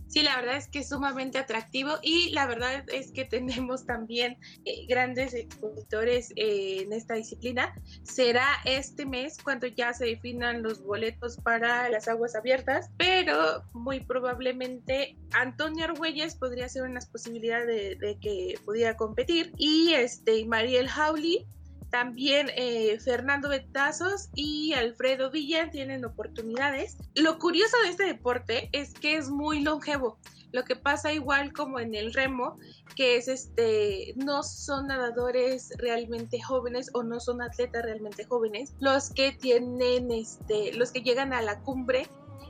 [0.07, 4.37] Sí, la verdad es que es sumamente atractivo y la verdad es que tenemos también
[4.65, 7.73] eh, grandes expositores eh, en esta disciplina.
[8.03, 14.01] Será este mes cuando ya se definan los boletos para las aguas abiertas, pero muy
[14.01, 21.45] probablemente Antonio Argüelles podría ser una posibilidad de, que pudiera competir y este Mariel Howley
[21.93, 26.97] también eh, Fernando Betazos y Alfredo Villa tienen oportunidades.
[27.13, 30.17] Lo curioso de este deporte es que es muy longevo.
[30.51, 32.57] Lo que pasa igual como en el remo,
[32.95, 39.11] que es este, no son nadadores realmente jóvenes o no son atletas realmente jóvenes los
[39.11, 42.07] que tienen, este, los que llegan a la cumbre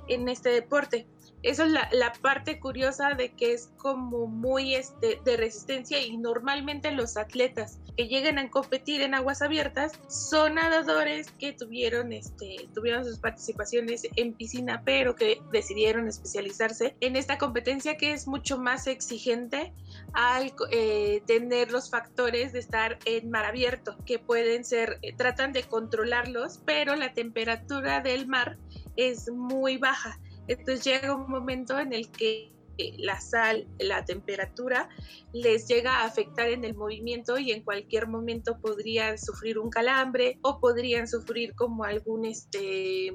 [0.07, 1.05] en este deporte.
[1.43, 6.89] Eso es la, parte curiosa de que es como muy este, de resistencia y normalmente
[6.91, 13.03] los atletas que llegan a competir en aguas abiertas son nadadores que tuvieron, este, tuvieron
[13.03, 18.87] sus participaciones en piscina pero que decidieron especializarse en esta competencia que es mucho más
[18.87, 19.73] exigente
[20.13, 25.51] al eh, tener los factores de estar en mar abierto que pueden ser, eh, tratan
[25.51, 28.57] de controlarlos pero la temperatura del mar
[28.95, 34.89] es muy baja entonces llega un momento en el que eh, la sal, la temperatura,
[35.31, 40.39] les llega a afectar en el movimiento y en cualquier momento podrían sufrir un calambre
[40.41, 43.13] o podrían sufrir como algún este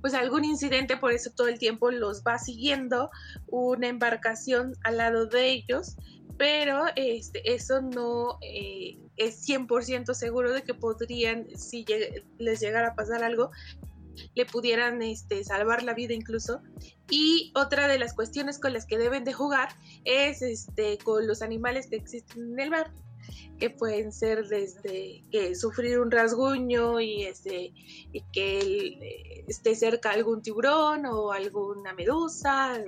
[0.00, 3.10] pues algún incidente, por eso todo el tiempo los va siguiendo
[3.48, 5.96] una embarcación al lado de ellos,
[6.36, 11.84] pero este, eso no eh, es 100% seguro de que podrían, si
[12.38, 13.50] les llegara a pasar algo,
[14.34, 16.62] le pudieran este, salvar la vida incluso.
[17.10, 19.68] Y otra de las cuestiones con las que deben de jugar
[20.04, 22.92] es este, con los animales que existen en el mar
[23.58, 27.72] que pueden ser desde que sufrir un rasguño y, este,
[28.12, 32.78] y que eh, esté cerca algún tiburón o alguna medusa.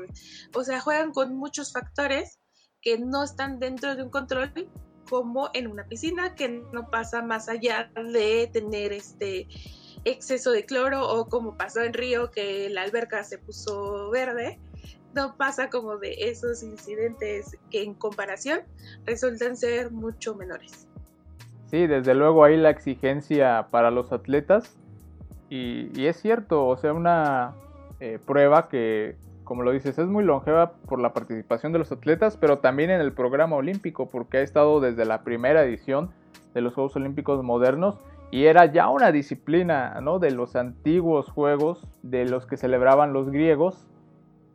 [0.54, 2.38] O sea, juegan con muchos factores
[2.80, 4.52] que no están dentro de un control
[5.08, 9.48] como en una piscina que no pasa más allá de tener este
[10.04, 14.58] exceso de cloro o como pasó en Río que la alberca se puso verde,
[15.14, 18.60] no pasa como de esos incidentes que en comparación
[19.06, 20.86] resultan ser mucho menores.
[21.66, 24.76] Sí, desde luego hay la exigencia para los atletas
[25.48, 27.54] y, es cierto, o sea, una
[27.98, 32.36] eh, prueba que, como lo dices, es muy longeva por la participación de los atletas,
[32.36, 36.10] pero también en el programa olímpico, porque ha estado desde la primera edición
[36.54, 37.96] de los Juegos Olímpicos modernos
[38.30, 40.18] y era ya una disciplina ¿no?
[40.18, 43.88] de los antiguos juegos de los que celebraban los griegos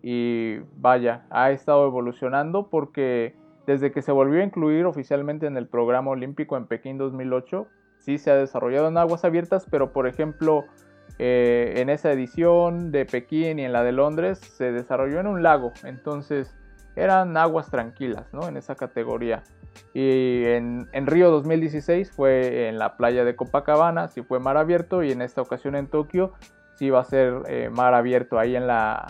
[0.01, 3.35] y vaya, ha estado evolucionando porque
[3.65, 8.17] desde que se volvió a incluir oficialmente en el programa olímpico en Pekín 2008, sí
[8.17, 10.65] se ha desarrollado en aguas abiertas, pero por ejemplo
[11.17, 15.43] eh, en esa edición de Pekín y en la de Londres se desarrolló en un
[15.43, 16.55] lago, entonces
[16.95, 18.47] eran aguas tranquilas ¿no?
[18.47, 19.43] en esa categoría.
[19.93, 25.11] Y en, Río 2016 fue en la playa de Copacabana, sí fue mar abierto y
[25.11, 26.33] en esta ocasión en Tokio
[26.75, 29.07] sí va a ser eh, mar abierto ahí en la,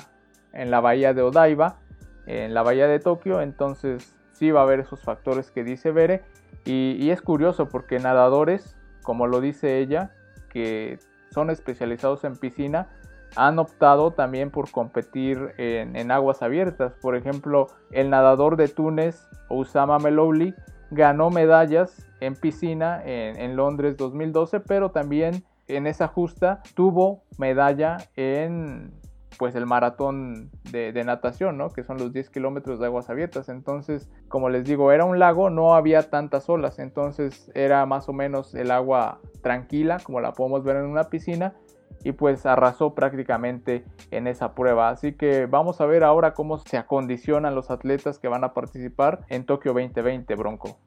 [0.54, 1.80] en la bahía de Odaiba,
[2.28, 6.24] en la bahía de Tokio, entonces sí va a haber esos factores que dice Bere.
[6.66, 10.12] Y, y es curioso porque nadadores, como lo dice ella,
[10.50, 11.00] que
[11.32, 12.88] son especializados en piscina,
[13.36, 16.94] han optado también por competir en, aguas abiertas.
[17.02, 20.54] Por ejemplo, el nadador de Túnez, Usama Melouli,
[20.92, 28.94] ganó medallas en piscina en, Londres 2012, pero también en esa justa tuvo medalla en
[29.38, 31.70] pues el maratón de, de, natación, ¿no?
[31.70, 33.50] Que son los 10 kilómetros de aguas abiertas.
[33.50, 36.80] Entonces, como les digo, era un lago, no había tantas olas.
[36.80, 41.54] Entonces era más o menos el agua tranquila, como la podemos ver en una piscina
[42.04, 44.90] y pues arrasó prácticamente en esa prueba.
[44.90, 49.26] Así que vamos a ver ahora cómo se acondicionan los atletas que van a participar
[49.30, 50.80] en Tokio 2020, Bronco.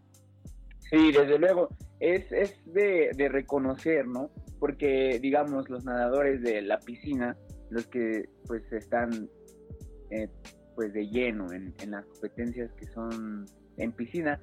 [0.91, 1.69] Sí, desde luego,
[2.01, 4.31] es, es de, reconocer, ¿no?
[4.59, 7.37] Porque, digamos, los nadadores de la piscina,
[7.71, 9.29] los que pues están
[10.11, 10.29] eh,
[10.75, 13.45] pues de lleno en, en las competencias que son
[13.77, 14.41] en piscina,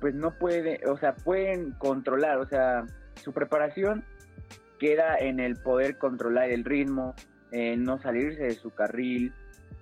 [0.00, 4.04] pues no pueden, o sea, pueden controlar, o sea, su preparación
[4.80, 7.14] queda en el poder controlar el ritmo,
[7.52, 9.32] en no salirse de su carril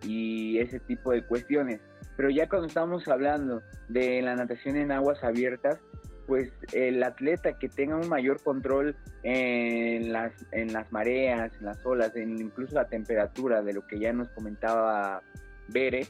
[0.02, 1.80] y ese tipo de cuestiones.
[2.16, 5.78] Pero ya cuando estamos hablando de la natación en aguas abiertas,
[6.26, 11.84] pues el atleta que tenga un mayor control en las, en las mareas, en las
[11.87, 15.22] olas, en incluso la temperatura de lo que ya nos comentaba
[15.68, 16.06] Bere,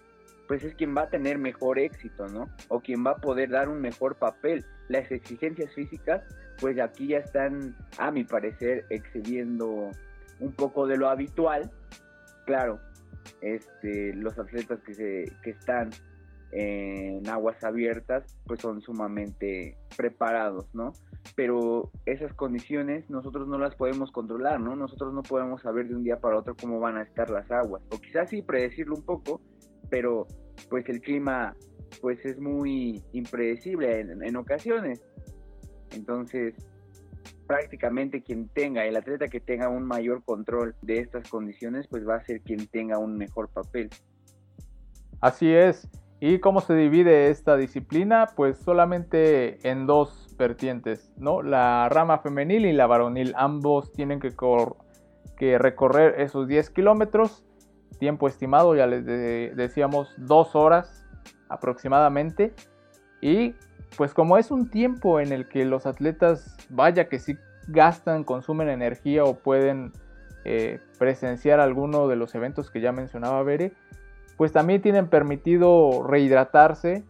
[0.49, 2.49] pues es quien va a tener mejor éxito, ¿no?
[2.69, 4.65] O quien va a poder dar un mejor papel.
[4.89, 6.23] Las exigencias físicas,
[6.61, 9.91] pues aquí ya están, a mi parecer, excediendo
[10.41, 11.71] un poco de lo habitual.
[12.47, 12.81] Claro,
[13.41, 15.91] este, los atletas que, se, que están
[16.51, 20.93] en aguas abiertas, pues son sumamente preparados, ¿no?
[21.37, 24.75] Pero esas condiciones nosotros no las podemos controlar, ¿no?
[24.75, 27.83] Nosotros no podemos saber de un día para otro cómo van a estar las aguas,
[27.93, 29.41] o quizás sí predecirlo un poco,
[29.91, 30.27] pero
[30.71, 31.55] pues el clima
[32.01, 35.01] pues es muy impredecible en, ocasiones.
[35.93, 36.55] Entonces,
[37.47, 42.17] prácticamente quien tenga, el atleta que tenga un mayor control de estas condiciones, pues va
[42.17, 43.91] a ser quien tenga un mejor papel.
[45.21, 45.89] Así es.
[46.21, 48.27] ¿Y cómo se divide esta disciplina?
[48.35, 51.43] Pues solamente en dos vertientes, ¿no?
[51.43, 53.35] La rama femenil y la varonil.
[53.37, 57.45] Ambos tienen que, recorrer esos 10 kilómetros
[57.99, 59.05] tiempo estimado, ya les
[59.57, 61.07] decíamos dos horas
[61.49, 62.55] aproximadamente.
[63.21, 63.55] Y
[63.97, 68.69] pues como es un tiempo en el que los atletas, vaya que sí gastan, consumen
[68.69, 69.93] energía o pueden
[70.45, 73.73] eh, presenciar alguno de los eventos que ya mencionaba Bere,
[74.37, 77.05] pues también tienen permitido rehidratarse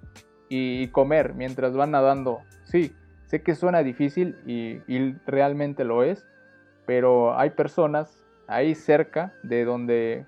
[0.49, 2.41] y comer mientras van nadando.
[2.65, 2.95] Sí,
[3.27, 6.27] sé que suena difícil y, y realmente lo es,
[6.87, 10.27] pero hay personas ahí cerca de donde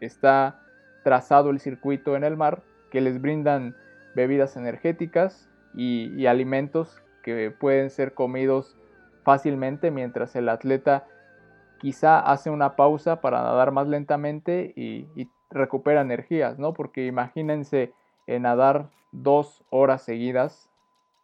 [0.00, 0.60] está
[1.02, 3.76] trazado el circuito en el mar que les brindan
[4.14, 8.76] bebidas energéticas y, alimentos que pueden ser comidos
[9.24, 11.06] fácilmente mientras el atleta
[11.78, 16.74] quizá hace una pausa para nadar más lentamente y, recupera energías, ¿no?
[16.74, 17.92] Porque imagínense
[18.26, 20.68] nadar dos horas seguidas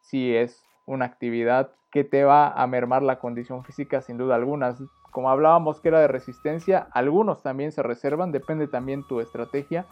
[0.00, 4.76] si es una actividad que te va a mermar la condición física sin duda alguna
[5.12, 9.86] como hablábamos que era de resistencia, algunos también se reservan, depende también tu estrategia.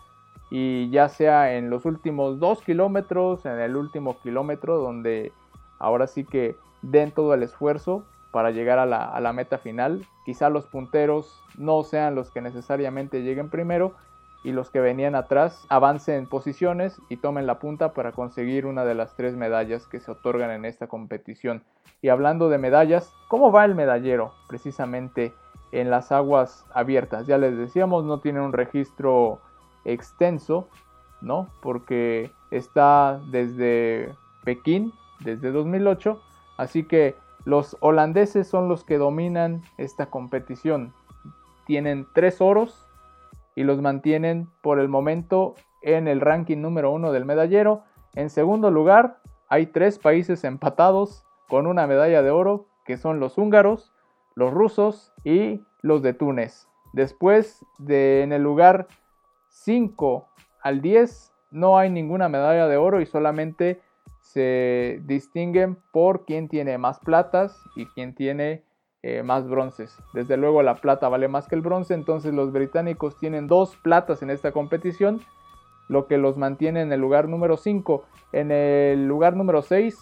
[0.51, 5.33] Y ya sea en los últimos dos kilómetros, en el último kilómetro, donde
[5.79, 10.05] ahora sí que den todo el esfuerzo para llegar a la, a la meta final.
[10.25, 13.95] Quizá los punteros no sean los que necesariamente lleguen primero,
[14.43, 18.95] y los que venían atrás avancen posiciones y tomen la punta para conseguir una de
[18.95, 21.63] las tres medallas que se otorgan en esta competición.
[22.01, 25.35] Y hablando de medallas, ¿cómo va el medallero precisamente
[25.73, 27.27] en las aguas abiertas?
[27.27, 29.41] Ya les decíamos, no tiene un registro
[29.85, 30.69] extenso,
[31.21, 31.49] ¿no?
[31.61, 34.15] Porque está desde
[34.45, 36.21] Pekín, desde 2008,
[36.57, 37.15] así que
[37.45, 40.93] los holandeses son los que dominan esta competición.
[41.67, 42.87] Tienen tres oros,
[43.55, 47.83] y los mantienen por el momento en el ranking número uno del medallero.
[48.15, 53.39] En segundo lugar, hay tres países empatados con una medalla de oro, que son los
[53.39, 53.93] húngaros,
[54.35, 56.69] los rusos y los de Túnez.
[56.93, 58.87] Después de en el lugar
[59.51, 60.29] 5
[60.63, 63.81] al 10 no hay ninguna medalla de oro y solamente
[64.21, 68.63] se distinguen por quién tiene más platas y quién tiene
[69.03, 69.97] eh, más bronces.
[70.13, 74.23] Desde luego la plata vale más que el bronce, entonces los británicos tienen dos platas
[74.23, 75.21] en esta competición,
[75.89, 78.05] lo que los mantiene en el lugar número 5.
[78.33, 79.99] En el lugar número 6,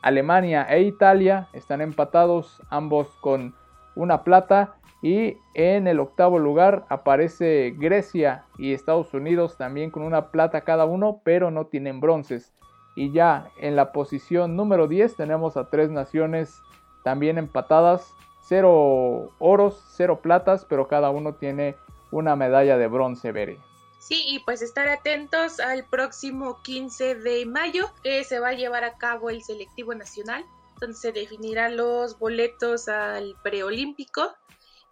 [0.00, 3.54] Alemania e Italia están empatados, ambos con
[4.02, 4.74] una plata.
[5.02, 10.84] Y en el octavo lugar aparece Grecia y Estados Unidos también con una plata cada
[10.84, 12.52] uno, pero no tienen bronces.
[12.96, 16.60] Y ya en la posición número 10 tenemos a tres naciones
[17.02, 21.76] también empatadas, cero oros, cero platas, pero cada uno tiene
[22.10, 23.58] una medalla de bronce, Bere.
[24.00, 28.82] Sí, y pues estar atentos al próximo 15 de mayo, que se va a llevar
[28.82, 30.44] a cabo el selectivo nacional,
[30.80, 34.34] donde se definirán los boletos al preolímpico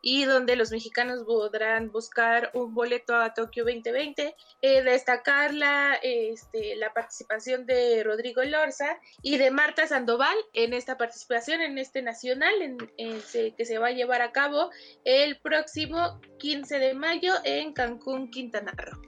[0.01, 4.35] y donde los mexicanos podrán buscar un boleto a Tokio 2020.
[4.63, 10.97] Eh, destacar la, este, la participación de Rodrigo Lorza y de Marta Sandoval en esta
[10.97, 12.79] participación en este nacional en,
[13.57, 14.71] que se va a llevar a cabo
[15.05, 19.01] el próximo 15 de mayo en Cancún, Quintana Roo.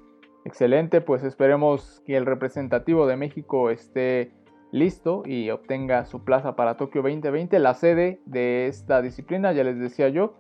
[0.44, 4.32] Excelente, pues esperemos que el representativo de México esté
[4.72, 9.78] listo y obtenga su plaza para Tokio 2020, la sede de esta disciplina, ya les
[9.78, 10.34] decía yo,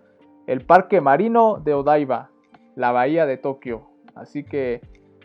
[0.46, 2.30] el Parque Marino de Odaiba,
[2.76, 3.88] la bahía de Tokio.
[4.14, 4.80] Así que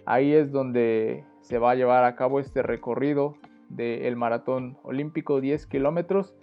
[0.05, 3.35] ahí es donde se va a llevar a cabo este recorrido
[3.69, 6.35] del maratón olímpico 10 kilómetros.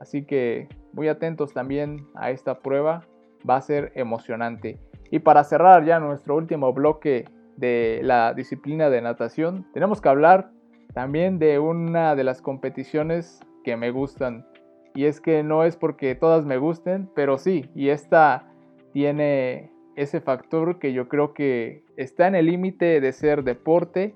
[0.00, 3.04] Así que muy atentos también a esta prueba,
[3.48, 4.78] va a ser emocionante.
[5.10, 7.24] Y para cerrar ya nuestro último bloque
[7.56, 10.50] de la disciplina de natación, tenemos que hablar
[10.92, 14.46] también de una de las competiciones que me gustan
[14.94, 18.52] y es que no es porque todas me gusten, pero sí, y esta
[18.92, 24.14] tiene ese factor que yo creo que está en el límite de ser deporte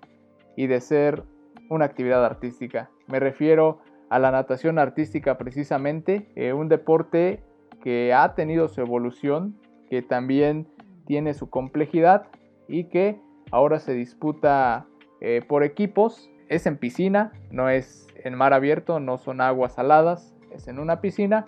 [0.57, 1.22] y de ser
[1.68, 2.91] una actividad artística.
[3.07, 7.43] Me refiero a la natación artística precisamente, eh, un deporte
[7.83, 9.57] que ha tenido su evolución,
[9.91, 10.66] que también
[11.07, 12.27] tiene su complejidad
[12.66, 13.20] y que
[13.51, 14.87] ahora se disputa
[15.20, 16.31] eh, por equipos.
[16.49, 21.01] Es en piscina, no es en mar abierto, no son aguas saladas, es en una
[21.01, 21.47] piscina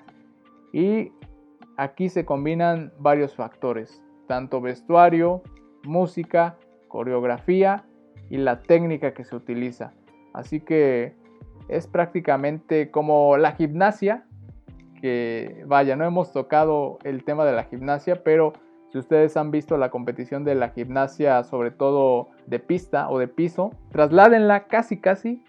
[0.72, 1.12] y
[1.76, 5.42] aquí se combinan varios factores, tanto vestuario,
[5.84, 6.56] música,
[6.88, 7.84] coreografía
[8.30, 9.92] y la técnica que se utiliza.
[10.32, 11.14] Así que
[11.68, 14.24] es prácticamente como la gimnasia,
[15.00, 18.52] que vaya, no hemos tocado el tema de la gimnasia, pero
[18.90, 23.28] si ustedes han visto la competición de la gimnasia, sobre todo de pista o de
[23.28, 25.42] piso, trasládenla casi casi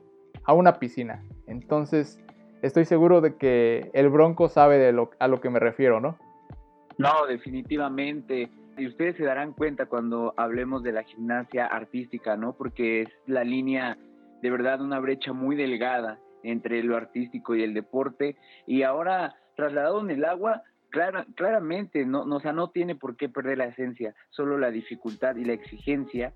[0.43, 1.23] a una piscina.
[1.45, 2.19] Entonces,
[2.61, 6.17] estoy seguro de que el Bronco sabe de lo, a lo que me refiero, ¿no?
[6.97, 8.49] No, definitivamente.
[8.77, 12.53] Y ustedes se darán cuenta cuando hablemos de la gimnasia artística, ¿no?
[12.53, 13.97] Porque es la línea,
[14.41, 18.35] de verdad, una brecha muy delgada entre lo artístico y el deporte.
[18.65, 20.63] Y ahora, trasladado en el agua,
[21.35, 25.35] claramente, no, no, o sea, no tiene por qué perder la esencia, solo la dificultad
[25.35, 26.33] y la exigencia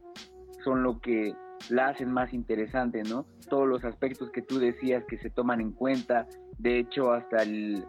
[0.64, 1.34] son lo que
[1.70, 3.26] la hacen más interesante, ¿no?
[3.50, 7.86] Todos los aspectos que tú decías que se toman en cuenta, de hecho hasta el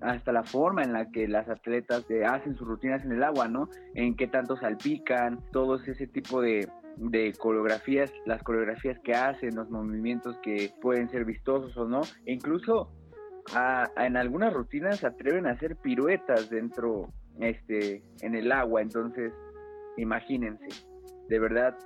[0.00, 3.70] hasta la forma en la que las atletas hacen sus rutinas en el agua, ¿no?
[3.94, 9.70] En qué tanto salpican, todos ese tipo de, de coreografías, las coreografías que hacen, los
[9.70, 12.90] movimientos que pueden ser vistosos o no, e incluso
[13.96, 17.08] en algunas rutinas atreven a hacer piruetas dentro,
[17.40, 19.32] este, en el agua, entonces
[19.96, 20.66] imagínense,
[21.28, 21.76] de verdad,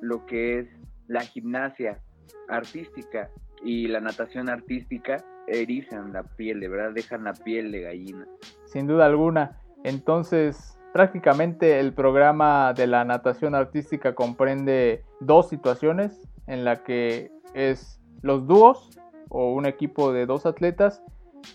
[0.00, 0.68] lo que es
[1.08, 2.00] la gimnasia
[2.48, 3.28] artística
[3.62, 8.26] y la natación artística erizan la piel, de verdad dejan la piel de gallina.
[8.64, 9.58] Sin duda alguna.
[9.84, 18.00] Entonces, prácticamente el programa de la natación artística comprende dos situaciones en la que es
[18.22, 18.90] los dúos
[19.28, 21.02] o un equipo de dos atletas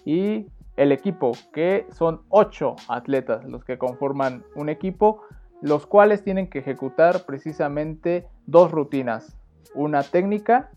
[0.06, 0.48] y
[0.78, 5.22] el equipo que son ocho atletas los que conforman un equipo
[5.62, 9.38] los cuales tienen que ejecutar precisamente dos rutinas,
[9.74, 10.72] una técnica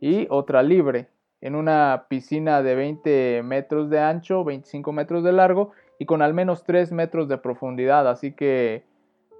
[0.00, 1.08] y otra libre,
[1.40, 6.32] en una piscina de 20 metros de ancho, 25 metros de largo y con al
[6.32, 8.84] menos 3 metros de profundidad, así que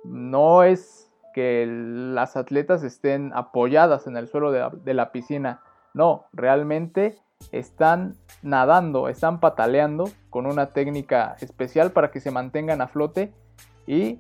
[0.05, 5.62] no es que las atletas estén apoyadas en el suelo de la, piscina,
[5.95, 7.18] no, realmente
[7.53, 13.32] están nadando, están pataleando con una técnica especial para que se mantengan a flote
[13.86, 14.18] y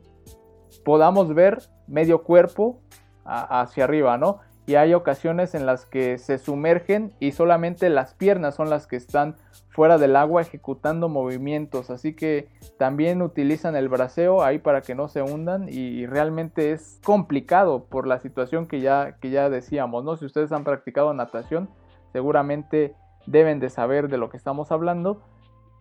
[0.84, 2.80] podamos ver medio cuerpo
[3.24, 4.40] hacia arriba, ¿no?
[4.66, 8.96] Y hay ocasiones en las que se sumergen y solamente las piernas son las que
[8.96, 9.36] están
[9.68, 12.48] fuera del agua ejecutando movimientos, así que
[12.78, 18.06] también utilizan el braceo ahí para que no se hundan y realmente es complicado por
[18.06, 20.16] la situación que ya, que ya decíamos, ¿no?
[20.16, 21.68] Si ustedes han practicado natación,
[22.12, 22.94] seguramente
[23.26, 25.22] deben de saber de lo que estamos hablando,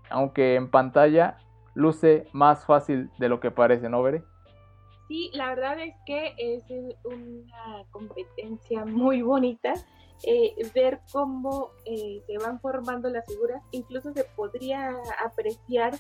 [0.10, 1.38] aunque en pantalla
[1.76, 4.24] luce más fácil de lo que parece, ¿no, Veré?
[5.08, 6.64] Sí, la verdad es que es
[7.04, 9.74] una competencia muy bonita.
[10.26, 14.96] Eh, ver cómo eh, se van formando las figuras, incluso se podría
[15.26, 16.00] apreciar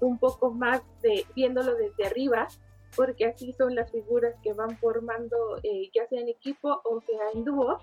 [0.00, 2.48] un poco más de viéndolo desde arriba,
[2.96, 7.20] porque así son las figuras que van formando, eh, ya sea en equipo o sea
[7.32, 7.78] en dúo,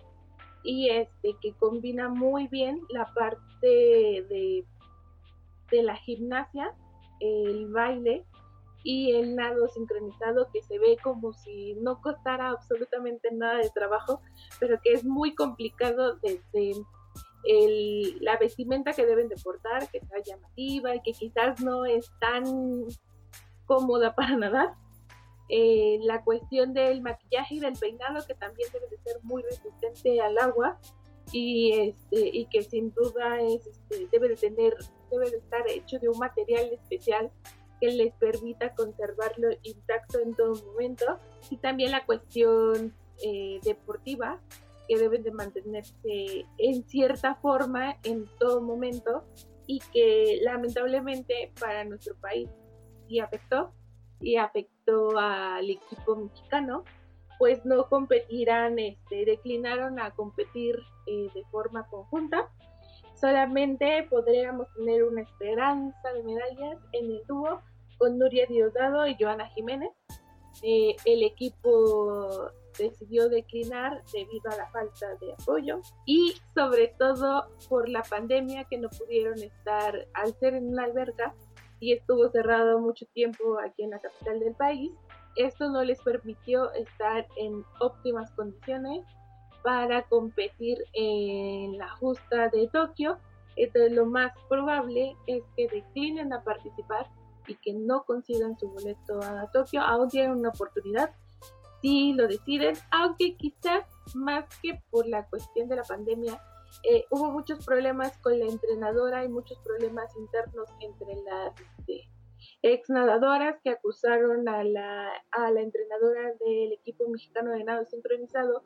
[0.64, 4.66] y este que combina muy bien la parte de,
[5.72, 6.76] de la gimnasia,
[7.22, 8.26] el baile
[8.88, 14.22] y el nado sincronizado que se ve como si no costara absolutamente nada de trabajo,
[14.62, 16.74] pero que es muy complicado desde
[18.22, 22.46] la vestimenta que deben de portar, que sea llamativa y que quizás no es tan
[23.66, 24.76] cómoda para nadar.
[25.50, 30.22] Eh, la cuestión del maquillaje y del peinado que también debe de ser muy resistente
[30.22, 30.80] al agua
[31.34, 34.76] y este y que sin duda es este, debe de tener
[35.10, 37.32] debe de estar hecho de un material especial
[37.80, 41.20] que les permita conservarlo intacto en todo momento.
[41.50, 44.40] Y también la cuestión eh, deportiva
[44.88, 49.24] que deben de mantenerse en cierta forma en todo momento
[49.66, 52.50] y que lamentablemente para nuestro país
[53.08, 53.74] sí afectó
[54.22, 56.84] y afectó al equipo mexicano
[57.38, 62.50] pues no competirán, este, declinaron a competir eh, de forma conjunta
[63.20, 67.62] solamente podríamos tener una esperanza de medallas en el dúo
[67.98, 69.92] con Nuria Diosdado y Joana Jiménez.
[70.64, 77.90] Eh, el equipo decidió declinar debido a la falta de apoyo y sobre todo por
[77.90, 81.34] la pandemia que no pudieron estar al ser en una alberca
[81.80, 84.92] y estuvo cerrado mucho tiempo aquí en la capital del país.
[85.36, 89.06] Esto no les permitió estar en óptimas condiciones
[89.68, 93.18] para competir en la justa de Tokio.
[93.58, 97.10] Entonces lo más probable es que declinen a participar
[97.48, 99.82] y que no consigan su boleto a Tokio.
[99.82, 101.12] Aún tienen una oportunidad
[101.82, 103.84] si lo deciden, aunque quizás
[104.16, 106.42] más que por la cuestión de la pandemia,
[106.84, 112.10] eh, hubo muchos problemas con la entrenadora y muchos problemas internos entre las este,
[112.62, 118.64] ex nadadoras que acusaron a la, a la entrenadora del equipo mexicano de nado sincronizado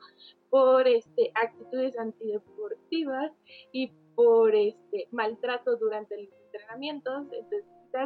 [0.50, 3.32] por este, actitudes antideportivas
[3.72, 7.26] y por este, maltrato durante los entrenamientos.
[7.32, 7.64] Entonces,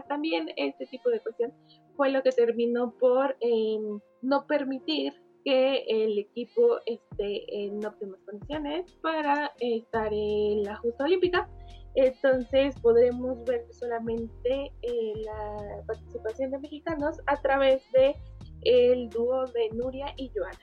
[0.08, 1.52] también este tipo de cuestión
[1.96, 5.14] fue lo que terminó por em, no permitir
[5.44, 11.48] que el equipo esté en óptimas condiciones para estar en la justa olímpica.
[11.96, 18.14] Entonces podremos ver solamente eh, la participación de mexicanos a través de
[18.62, 20.58] el dúo de Nuria y Joana.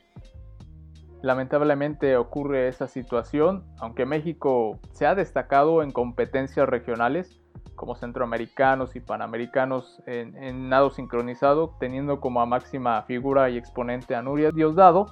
[1.24, 7.42] Lamentablemente ocurre esa situación, aunque México se ha destacado en competencias regionales,
[7.76, 14.52] como centroamericanos y panamericanos en, nado sincronizado, teniendo como máxima figura y exponente a Nuria
[14.52, 15.08] Diosdado,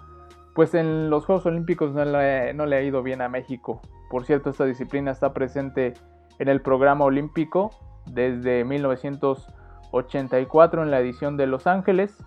[0.54, 3.80] pues en los Juegos Olímpicos no le, ha ido bien a México.
[4.10, 5.94] Por cierto, esta disciplina está presente
[6.40, 7.72] en el programa olímpico
[8.08, 12.22] desde 1984 en la edición de Los Ángeles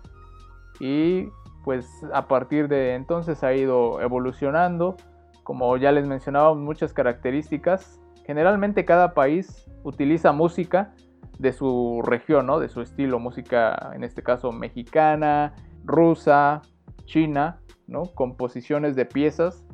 [0.79, 1.29] y
[1.63, 4.97] pues a partir de entonces ha ido evolucionando.
[5.43, 8.01] Como ya les mencionaba, muchas características.
[8.25, 10.95] Generalmente cada país utiliza música
[11.37, 12.59] de su región, ¿no?
[12.59, 15.53] de su estilo, música en este caso mexicana,
[15.83, 16.63] rusa,
[17.05, 18.03] china, ¿no?
[18.13, 19.65] composiciones de piezas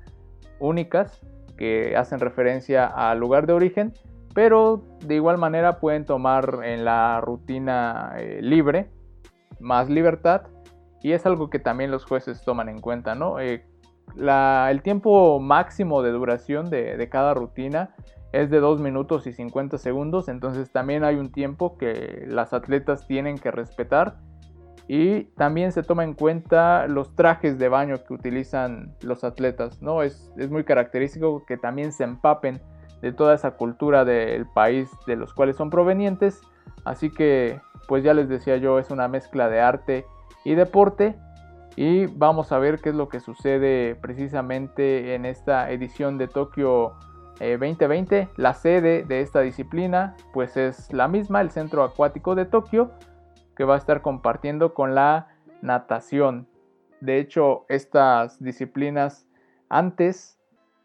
[0.60, 1.20] únicas
[1.58, 3.94] que hacen referencia al lugar de origen,
[4.34, 8.90] pero de igual manera pueden tomar en la rutina eh, libre
[9.60, 10.44] más libertad
[11.02, 13.40] y es algo que también los jueces toman en cuenta, ¿no?
[13.40, 13.66] Eh,
[14.16, 17.96] el tiempo máximo de duración de, de cada rutina
[18.34, 23.08] es de 2 minutos y 50 segundos, entonces también hay un tiempo que las atletas
[23.08, 24.18] tienen que respetar
[24.94, 30.04] y también se toma en cuenta los trajes de baño que utilizan los atletas, ¿no?
[30.04, 32.62] Es, es muy característico que también se empapen
[33.02, 36.42] de toda esa cultura del país de los cuales son provenientes,
[36.84, 40.06] así que pues ya les decía yo, es una mezcla de arte
[40.44, 41.16] y deporte
[41.78, 46.96] y vamos a ver qué es lo que sucede precisamente en esta edición de Tokio
[47.40, 48.20] 2020.
[48.20, 52.92] Eh, la sede de esta disciplina pues es la misma, el Centro Acuático de Tokio,
[53.56, 55.28] que va a estar compartiendo con la
[55.62, 56.48] natación.
[57.00, 59.28] De hecho, estas disciplinas
[59.70, 60.40] antes,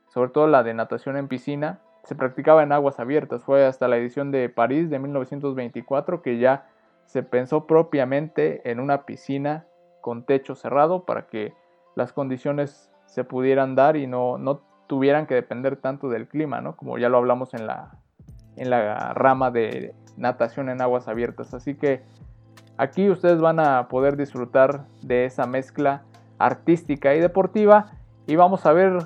[0.08, 3.44] sobre todo la de natación en piscina, se practicaba en aguas abiertas.
[3.44, 6.68] Fue hasta la edición de París de 1924 que ya
[7.04, 9.66] se pensó propiamente en una piscina
[10.00, 11.52] con techo cerrado para que
[11.96, 16.76] las condiciones se pudieran dar y no, no tuvieran que depender tanto del clima, ¿no?
[16.76, 17.98] Como ya lo hablamos en la,
[18.56, 21.54] en la rama de natación en aguas abiertas.
[21.54, 22.02] Así que
[22.78, 26.02] aquí ustedes van a poder disfrutar de esa mezcla
[26.38, 27.92] artística y deportiva
[28.26, 28.98] y vamos a ver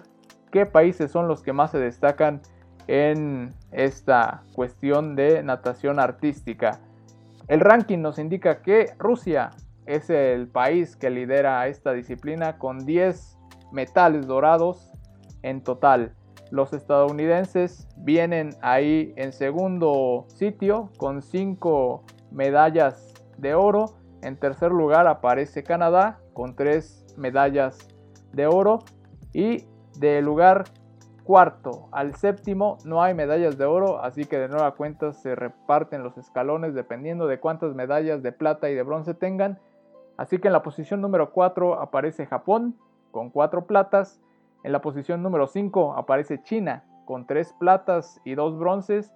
[0.50, 2.40] qué países son los que más se destacan
[2.86, 6.80] en esta cuestión de natación artística.
[7.46, 9.50] El ranking nos indica que Rusia
[9.86, 13.38] es el país que lidera esta disciplina con 10
[13.72, 14.92] metales dorados
[15.42, 16.12] en total.
[16.50, 22.02] Los estadounidenses vienen ahí en segundo sitio con 5
[22.32, 23.09] medallas
[23.40, 23.86] de oro.
[24.22, 27.88] En tercer lugar aparece Canadá con 3 medallas
[28.32, 28.80] de oro.
[29.32, 29.66] Y
[29.98, 30.64] de lugar
[31.24, 36.02] cuarto al séptimo no hay medallas de oro, así que de nueva cuenta se reparten
[36.02, 39.60] los escalones dependiendo de cuántas medallas de plata y de bronce tengan.
[40.16, 42.76] Así que en la posición número 4 aparece Japón
[43.12, 44.20] con 4 platas.
[44.64, 49.14] En la posición número 5 aparece China con 3 platas y 2 bronces.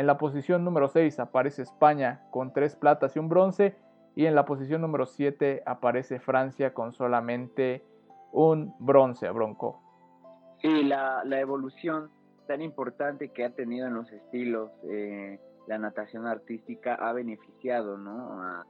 [0.00, 3.76] En la posición número 6 aparece España con 3 platas y un bronce.
[4.14, 7.84] Y en la posición número 7 aparece Francia con solamente
[8.32, 9.78] un bronce, Bronco.
[10.62, 12.08] Sí, la, evolución
[12.48, 18.42] tan importante que ha tenido en los estilos eh, la natación artística ha beneficiado ¿no?
[18.42, 18.64] a,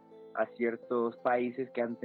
[0.57, 1.97] ciertos países que han,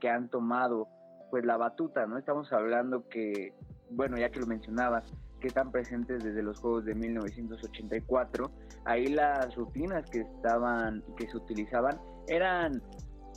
[0.00, 0.88] que han tomado
[1.30, 2.18] pues la batuta, ¿no?
[2.18, 3.54] Estamos hablando que,
[3.90, 5.04] bueno, ya que lo mencionabas,
[5.42, 8.50] que están presentes desde los Juegos de 1984,
[8.84, 12.80] ahí las rutinas que estaban, que se utilizaban eran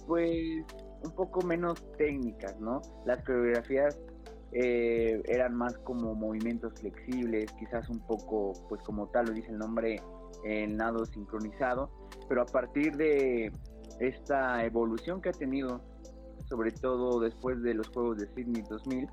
[0.07, 0.63] pues
[1.03, 2.81] un poco menos técnicas, ¿no?
[3.05, 3.99] Las coreografías
[4.51, 9.57] eh, eran más como movimientos flexibles, quizás un poco, pues como tal lo dice el
[9.57, 9.99] nombre,
[10.45, 11.89] el nado sincronizado,
[12.29, 13.51] pero a partir de
[13.99, 15.81] esta evolución que ha tenido,
[16.47, 19.09] sobre todo después de los Juegos de Sydney 2000,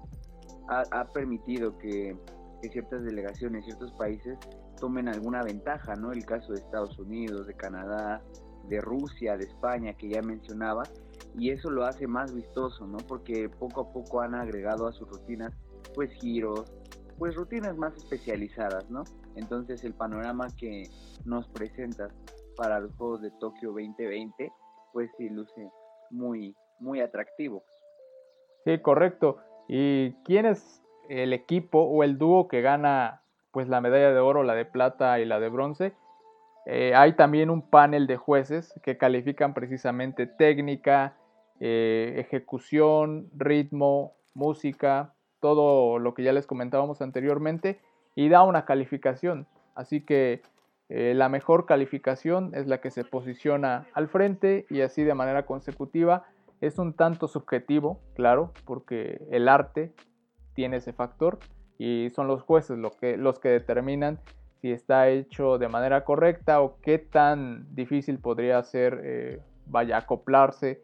[0.68, 2.16] ha, permitido que,
[2.62, 4.38] que, ciertas delegaciones, ciertos países
[4.80, 6.12] tomen alguna ventaja, ¿no?
[6.12, 8.22] El caso de Estados Unidos, de Canadá,
[8.68, 10.84] de Rusia, de España, que ya mencionaba,
[11.36, 12.98] y eso lo hace más vistoso, ¿no?
[13.08, 15.52] Porque poco a poco han agregado a sus rutinas,
[15.94, 16.72] pues giros,
[17.18, 19.04] pues rutinas más especializadas, ¿no?
[19.36, 20.88] Entonces el panorama que
[21.24, 22.12] nos presentas
[22.56, 24.52] para los Juegos de Tokio 2020,
[24.92, 25.70] pues sí luce
[26.10, 27.64] muy, muy atractivo.
[28.64, 29.38] Sí, correcto.
[29.68, 30.81] ¿Y quién es
[31.20, 35.20] el equipo o el dúo que gana pues la medalla de oro, la de plata
[35.20, 35.92] y la de bronce?
[36.64, 41.16] Eh, hay también un panel de jueces que califican precisamente técnica,
[41.60, 47.80] eh, ejecución, ritmo, música, todo lo que ya les comentábamos anteriormente
[48.14, 49.46] y da una calificación.
[49.74, 50.42] Así que
[50.88, 55.44] eh, la mejor calificación es la que se posiciona al frente y así de manera
[55.46, 56.24] consecutiva.
[56.60, 59.92] Es un tanto subjetivo, claro, porque el arte
[60.54, 61.38] tiene ese factor
[61.78, 64.20] y son los jueces que, los que determinan
[64.60, 70.82] si está hecho de manera correcta o qué tan difícil podría ser, eh, vaya, acoplarse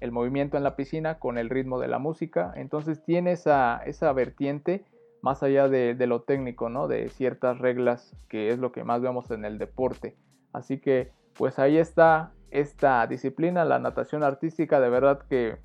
[0.00, 2.52] el movimiento en la piscina con el ritmo de la música.
[2.56, 4.84] Entonces tiene esa, esa vertiente
[5.22, 6.86] más allá de, lo técnico, ¿no?
[6.86, 10.16] De ciertas reglas que es lo que más vemos en el deporte.
[10.52, 15.56] Así que pues ahí está esta disciplina, la natación artística, de verdad que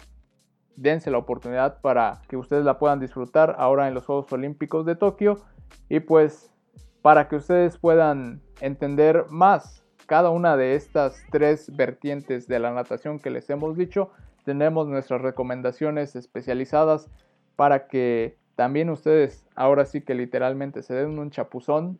[0.81, 4.95] dense la oportunidad para que ustedes la puedan disfrutar ahora en los Juegos Olímpicos de
[4.95, 5.37] Tokio
[5.89, 6.51] y pues
[7.01, 13.19] para que ustedes puedan entender más cada una de estas tres vertientes de la natación
[13.19, 14.09] que les hemos dicho,
[14.43, 17.09] tenemos nuestras recomendaciones especializadas
[17.55, 21.99] para que también ustedes ahora sí que literalmente se den un chapuzón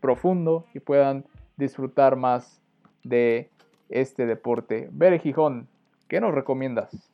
[0.00, 2.62] profundo y puedan disfrutar más
[3.04, 3.50] de
[3.88, 4.88] este deporte.
[4.92, 5.68] Bere Gijón,
[6.08, 7.11] ¿qué nos recomiendas?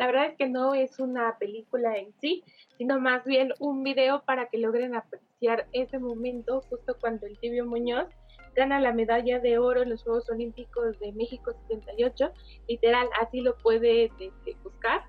[0.00, 2.42] La verdad es que no es una película en sí,
[2.78, 7.66] sino más bien un video para que logren apreciar ese momento justo cuando el tibio
[7.66, 8.08] Muñoz
[8.56, 12.32] gana la medalla de oro en los Juegos Olímpicos de México 78,
[12.66, 14.32] literal, así lo puede este,
[14.62, 15.04] buscar,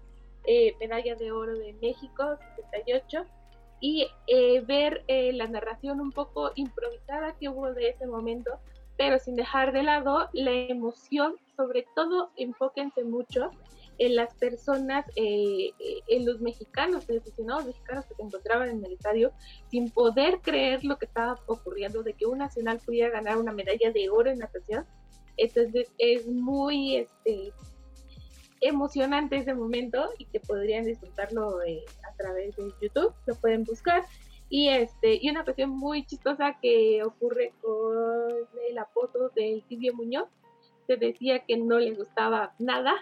[0.45, 3.23] eh, medalla de oro de México 78,
[3.79, 8.59] y eh, ver eh, la narración un poco improvisada que hubo de ese momento,
[8.97, 13.51] pero sin dejar de lado la emoción, sobre todo enfóquense mucho
[14.01, 18.83] en las personas, eh, eh, en los mexicanos, los aficionados mexicanos que se encontraban en
[18.83, 19.31] el estadio,
[19.69, 23.91] sin poder creer lo que estaba ocurriendo, de que un nacional pudiera ganar una medalla
[23.91, 24.87] de oro en natación.
[25.37, 27.53] Entonces es muy este,
[28.61, 34.03] emocionante ese momento y que podrían disfrutarlo eh, a través de YouTube, lo pueden buscar.
[34.49, 38.33] Y, este, y una cuestión muy chistosa que ocurre con
[38.73, 40.27] la foto del Tibio Muñoz,
[40.87, 42.95] se decía que no le gustaba nada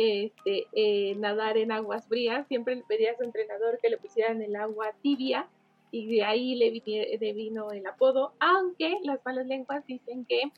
[0.00, 4.40] este, eh, nadar en aguas frías, siempre le pedía a su entrenador que le pusieran
[4.40, 5.48] el agua tibia
[5.90, 10.52] y de ahí le, vino el apodo, aunque las malas lenguas dicen que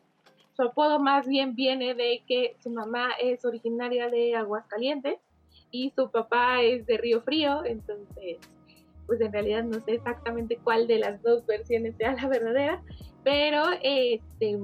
[0.55, 5.19] su apodo más bien viene de que su mamá es originaria de Aguascalientes
[5.71, 8.37] y su papá es de Río Frío, entonces
[9.07, 12.83] pues en realidad no sé exactamente cuál de las dos versiones sea la verdadera,
[13.25, 14.59] pero este,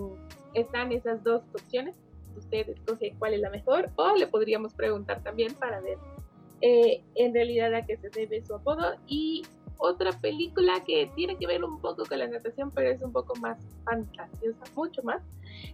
[0.53, 1.97] están esas dos opciones
[2.37, 5.99] usted escoge cuál es la mejor o le podríamos preguntar también para ver
[6.61, 8.95] eh, en realidad a qué se debe su apodo.
[9.07, 9.43] Y
[9.78, 13.34] otra película que tiene que ver un poco con la natación pero es un poco
[13.37, 15.22] más fantasiosa, mucho más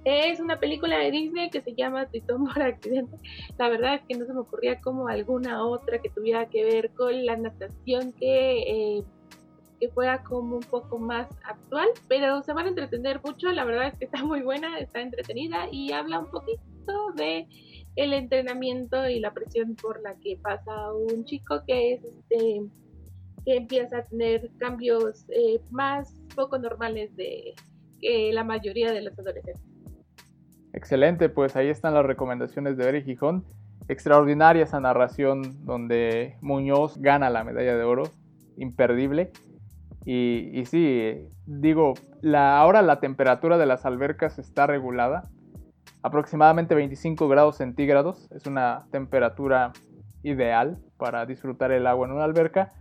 [0.04, 3.16] es una película de Disney que se llama Tritón por accidente.
[3.58, 6.90] La verdad es que no se me ocurría como alguna otra que tuviera que ver
[6.90, 9.04] con la natación que eh,
[9.82, 13.88] que fuera como un poco más actual, pero se van a entretener mucho, la verdad
[13.88, 16.60] es que está muy buena, está entretenida y habla un poquito
[17.16, 17.48] de
[17.96, 22.62] el entrenamiento y la presión por la que pasa un chico que es este
[23.44, 27.52] que empieza a tener cambios eh, más poco normales de
[28.00, 29.64] que la mayoría de los adolescentes.
[30.74, 33.44] Excelente, pues ahí están las recomendaciones de Beri Gijón.
[33.88, 38.04] Extraordinaria esa narración donde Muñoz gana la medalla de oro,
[38.56, 39.32] imperdible.
[40.04, 45.28] Y, y sí, digo, la, ahora la temperatura de las albercas está regulada,
[46.02, 49.72] aproximadamente 25 grados centígrados, es una temperatura
[50.22, 52.72] ideal para disfrutar el agua en una alberca,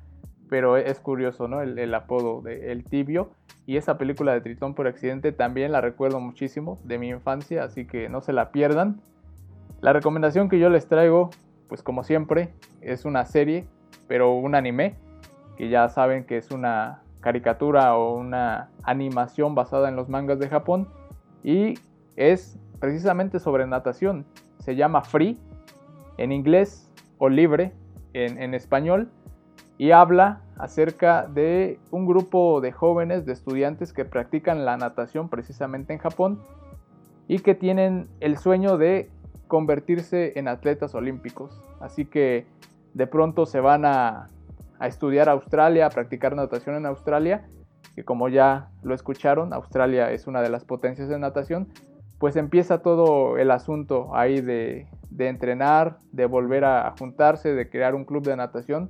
[0.49, 1.61] pero es curioso, ¿no?
[1.61, 3.31] El, apodo de El Tibio.
[3.65, 7.85] Y esa película de Tritón por accidente también la recuerdo muchísimo de mi infancia, así
[7.85, 8.99] que no se la pierdan.
[9.79, 11.29] La recomendación que yo les traigo,
[11.69, 12.49] pues como siempre,
[12.81, 13.65] es una serie
[14.11, 14.95] pero un anime,
[15.55, 20.49] que ya saben que es una caricatura o una animación basada en los mangas de
[20.49, 20.87] Japón
[21.43, 21.75] y
[22.15, 24.25] es precisamente sobre natación.
[24.59, 25.39] Se llama Free
[26.17, 27.73] en inglés o libre
[28.13, 29.09] en, español
[29.77, 35.93] y habla acerca de un grupo de jóvenes, de estudiantes que practican la natación precisamente
[35.93, 36.41] en Japón
[37.27, 39.09] y que tienen el sueño de
[39.47, 41.61] convertirse en atletas olímpicos.
[41.79, 42.45] Así que
[42.93, 44.27] de pronto se van a,
[44.87, 47.47] estudiar a Australia, a practicar natación en Australia,
[47.95, 51.67] que como ya lo escucharon, Australia es una de las potencias de natación,
[52.19, 57.95] pues empieza todo el asunto ahí de, de entrenar, de volver a juntarse, de crear
[57.95, 58.89] un club de natación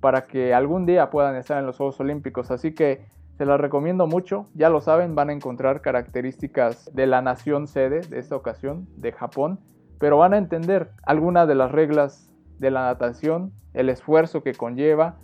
[0.00, 2.50] para que algún día puedan estar en los Juegos Olímpicos.
[2.50, 3.06] Así que
[3.38, 4.46] se las recomiendo mucho.
[4.54, 9.12] Ya lo saben, van a encontrar características de la nación sede de esta ocasión, de
[9.12, 9.60] Japón,
[9.98, 15.18] pero van a entender algunas de las reglas de la natación, el esfuerzo que conlleva,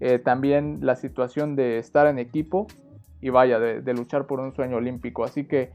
[0.00, 2.66] eh, también la situación de estar en equipo
[3.20, 5.24] y vaya, de, luchar por un sueño olímpico.
[5.24, 5.72] Así que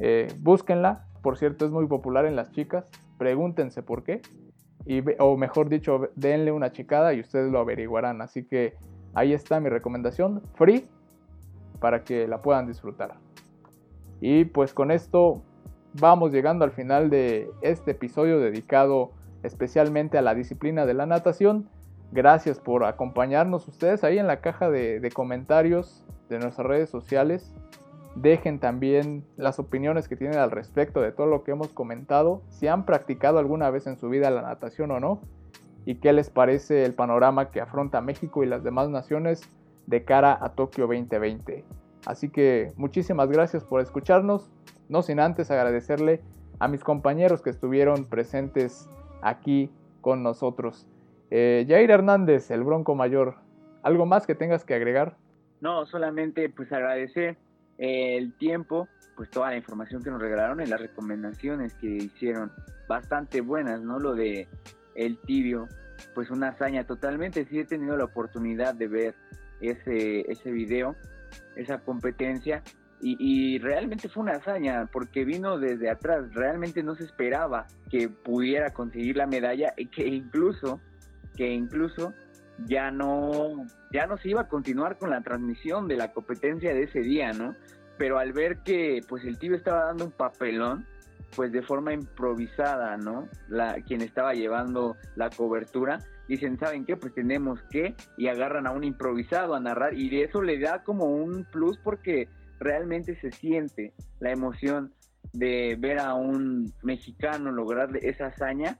[0.00, 1.04] eh, búsquenla.
[1.22, 2.90] Por cierto, es muy popular en las chicas.
[3.18, 4.22] Pregúntense por qué
[5.18, 8.22] o mejor dicho, denle una chicada y ustedes lo averiguarán.
[8.22, 8.74] Así que
[9.14, 10.86] ahí está mi recomendación, free,
[11.80, 13.14] para que la puedan disfrutar.
[14.20, 15.42] Y pues con esto
[16.00, 19.12] vamos llegando al final de este episodio dedicado
[19.42, 21.68] especialmente a la disciplina de la natación.
[22.10, 27.54] Gracias por acompañarnos ustedes ahí en la caja de, comentarios de nuestras redes sociales.
[28.14, 32.66] Dejen también las opiniones que tienen al respecto de todo lo que hemos comentado, si
[32.66, 35.20] han practicado alguna vez en su vida la natación o no,
[35.84, 39.42] y qué les parece el panorama que afronta México y las demás naciones
[39.86, 41.64] de cara a Tokio 2020.
[42.06, 44.50] Así que muchísimas gracias por escucharnos,
[44.88, 46.22] no sin antes agradecerle
[46.58, 48.88] a mis compañeros que estuvieron presentes
[49.20, 50.88] aquí con nosotros.
[51.30, 53.36] Eh, Jair Hernández, el Bronco Mayor,
[53.82, 55.16] ¿algo más que tengas que agregar?
[55.60, 57.36] No, solamente pues agradecer
[57.78, 62.52] el tiempo, pues toda la información que nos regalaron y las recomendaciones que hicieron
[62.88, 63.98] bastante buenas, ¿no?
[63.98, 64.48] Lo de
[64.94, 65.68] el tibio,
[66.14, 67.44] pues una hazaña totalmente.
[67.46, 69.14] Sí he tenido la oportunidad de ver
[69.60, 70.96] ese, ese video,
[71.56, 72.62] esa competencia,
[73.00, 76.34] y, y, realmente fue una hazaña porque vino desde atrás.
[76.34, 80.80] Realmente no se esperaba que pudiera conseguir la medalla y que incluso,
[81.38, 82.12] que incluso
[82.66, 86.82] ya no, ya no se iba a continuar con la transmisión de la competencia de
[86.82, 87.54] ese día, ¿no?
[87.96, 90.84] Pero al ver que pues el tío estaba dando un papelón,
[91.36, 93.28] pues de forma improvisada, ¿no?
[93.48, 96.96] La, quien estaba llevando la cobertura, dicen, ¿saben qué?
[96.96, 100.82] Pues tenemos que, y agarran a un improvisado a narrar, y de eso le da
[100.82, 102.28] como un plus porque
[102.58, 104.92] realmente se siente la emoción
[105.32, 108.78] de ver a un mexicano lograr esa hazaña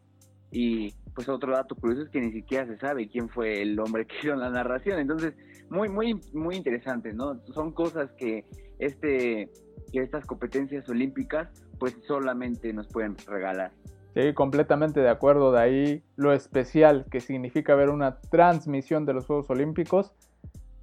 [0.50, 4.06] y pues otro dato curioso es que ni siquiera se sabe quién fue el hombre
[4.06, 4.98] que hizo la narración.
[4.98, 5.34] Entonces,
[5.68, 7.40] muy, muy, muy interesante, ¿no?
[7.52, 8.44] Son cosas que
[8.78, 9.50] este,
[9.92, 13.72] que estas competencias olímpicas, pues solamente nos pueden regalar.
[14.14, 15.52] Sí, completamente de acuerdo.
[15.52, 20.12] De ahí lo especial que significa ver una transmisión de los Juegos Olímpicos.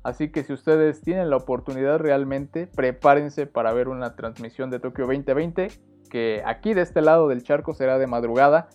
[0.04, 5.06] Así que si ustedes tienen la oportunidad realmente, prepárense para ver una transmisión de Tokio
[5.06, 5.70] 2020,
[6.12, 8.70] que aquí de este lado del charco será de madrugada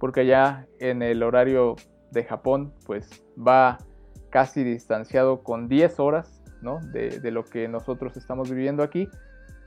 [0.00, 1.76] porque ya en el horario
[2.10, 3.78] de Japón pues va
[4.30, 6.80] casi distanciado con 10 horas ¿no?
[6.80, 9.08] de, de, lo que nosotros estamos viviendo aquí.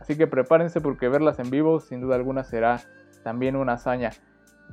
[0.02, 2.82] Así que prepárense porque verlas en vivo sin duda alguna será
[3.24, 4.10] también una hazaña.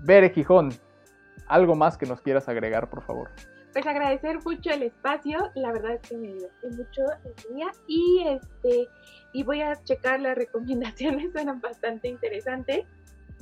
[0.02, 0.70] Bere Gijón,
[1.46, 3.30] algo más que nos quieras agregar, por favor.
[3.72, 8.24] Pues agradecer mucho el espacio, la verdad es que me divertí mucho el día y
[8.26, 8.88] este
[9.32, 12.86] y voy a checar las recomendaciones, eran bastante interesantes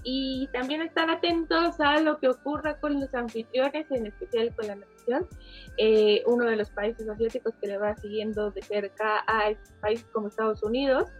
[0.04, 4.76] y también estar atentos a lo que ocurra con los anfitriones, en especial con la
[4.76, 5.26] nación,
[5.76, 10.28] eh, uno de los países asiáticos que le va siguiendo de cerca a países como
[10.28, 11.10] Estados Unidos.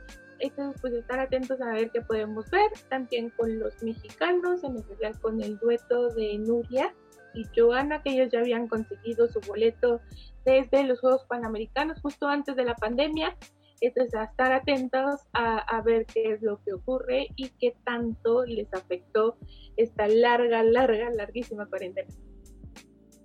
[0.41, 5.19] Entonces, pues estar atentos a ver qué podemos ver, también con los mexicanos, en especial
[5.21, 6.95] con el dueto de Nuria
[7.35, 10.01] y Joana, que ellos ya habían conseguido su boleto
[10.45, 13.37] desde los Juegos Panamericanos justo antes de la pandemia
[13.81, 18.73] entonces, a estar atentos a, ver qué es lo que ocurre y qué tanto les
[18.75, 19.37] afectó
[19.77, 22.09] esta larga, larga, larguísima cuarentena.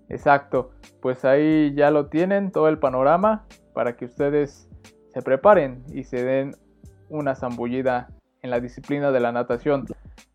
[0.10, 4.70] Exacto, pues ahí ya lo tienen, todo el panorama para que ustedes
[5.12, 6.56] se preparen y se den
[7.10, 8.08] una zambullida
[8.41, 9.86] en la disciplina de la natación.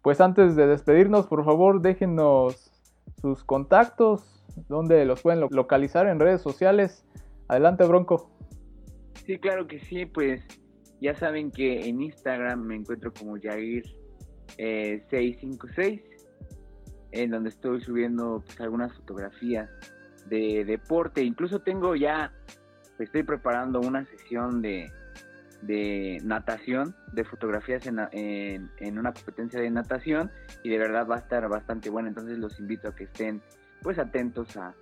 [0.03, 2.73] Pues antes de despedirnos, por favor, déjenos
[3.21, 7.05] sus contactos, donde los pueden localizar en redes sociales.
[7.49, 8.31] Adelante, Bronco.
[9.27, 10.43] Sí, claro que sí, pues
[11.01, 16.05] ya saben que en Instagram me encuentro como Jair656, eh,
[17.13, 19.71] en donde estoy subiendo pues, algunas fotografías
[20.29, 21.23] de deporte.
[21.23, 22.33] Incluso tengo ya,
[22.99, 24.91] estoy preparando una sesión de,
[25.63, 30.31] de natación, de fotografías en, en, una competencia de natación
[30.63, 32.09] y de verdad va a estar bastante bueno.
[32.09, 33.41] Entonces los invito a que estén
[33.83, 34.75] pues atentos a,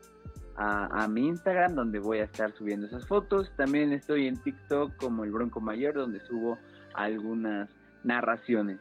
[0.56, 3.52] a, mi Instagram donde voy a estar subiendo esas fotos.
[3.56, 6.58] También estoy en TikTok como el Bronco Mayor donde subo
[6.94, 7.68] algunas
[8.04, 8.78] narraciones.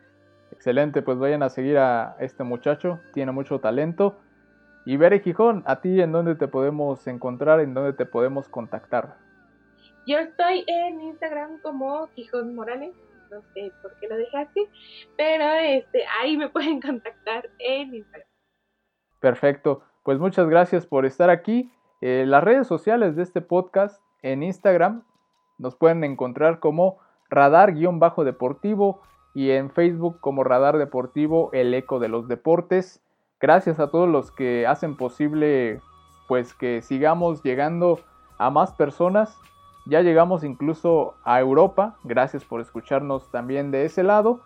[0.51, 4.19] Excelente, pues vayan a seguir a este muchacho, tiene mucho talento.
[4.85, 9.17] Y Bere Gijón, ¿a ti en dónde te podemos encontrar, en dónde te podemos contactar?
[10.05, 12.93] Yo estoy en Instagram como Gijón Morales,
[13.31, 14.69] no sé por qué lo dejaste,
[15.17, 18.27] pero este, ahí me pueden contactar en Instagram.
[19.19, 21.71] Perfecto, pues muchas gracias por estar aquí.
[21.99, 25.01] Eh, las redes sociales de este podcast en Instagram
[25.57, 26.99] nos pueden encontrar como
[27.31, 29.01] radar-deportivo
[29.33, 33.01] y en Facebook como Radar Deportivo El Eco de los Deportes.
[33.41, 35.81] Gracias a todos los que hacen posible
[36.27, 37.99] pues que sigamos llegando
[38.37, 39.39] a más personas.
[39.87, 41.97] Ya llegamos incluso a Europa.
[42.03, 44.41] Gracias por escucharnos también de ese lado.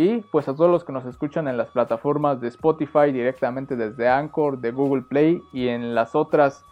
[0.00, 4.08] Y pues a todos los que nos escuchan en las plataformas de Spotify directamente desde
[4.08, 6.64] Anchor, de Google Play y en las otras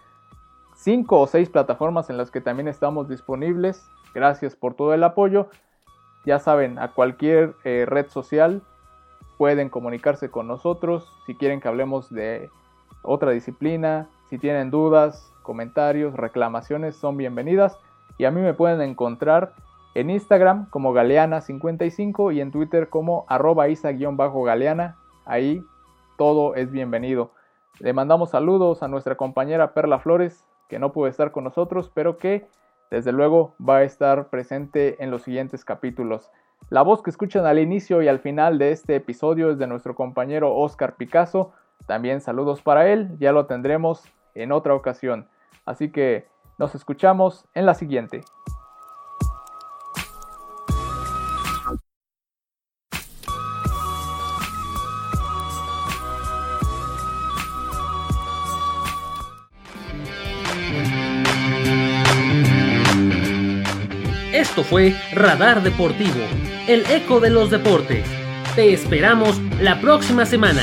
[0.76, 3.84] 5 o 6 plataformas en las que también estamos disponibles.
[4.14, 5.48] Gracias por todo el apoyo.
[6.24, 8.62] Ya saben, a cualquier eh, red social
[9.38, 12.48] pueden comunicarse con nosotros si quieren que hablemos de
[13.02, 17.76] otra disciplina, si tienen dudas, comentarios, reclamaciones, son bienvenidas.
[18.18, 19.52] Y a mí me pueden encontrar
[19.97, 24.97] en Instagram como Galeana55 y en Twitter como arroba isa-galeana.
[25.24, 25.64] Ahí
[26.18, 27.30] todo es bienvenido.
[27.78, 32.18] Le mandamos saludos a nuestra compañera Perla Flores, que no pudo estar con nosotros, pero
[32.18, 32.47] que
[32.90, 36.30] desde luego va a estar presente en los siguientes capítulos.
[36.68, 39.94] La voz que escuchan al inicio y al final de este episodio es de nuestro
[39.94, 41.53] compañero Oscar Picasso.
[41.86, 45.26] También saludos para él, ya lo tendremos en otra ocasión.
[45.64, 46.26] Así que
[46.59, 48.20] nos escuchamos en la siguiente.
[64.68, 66.26] Fue Radar Deportivo,
[66.66, 68.04] el eco de los deportes.
[68.54, 70.62] Te esperamos la próxima semana.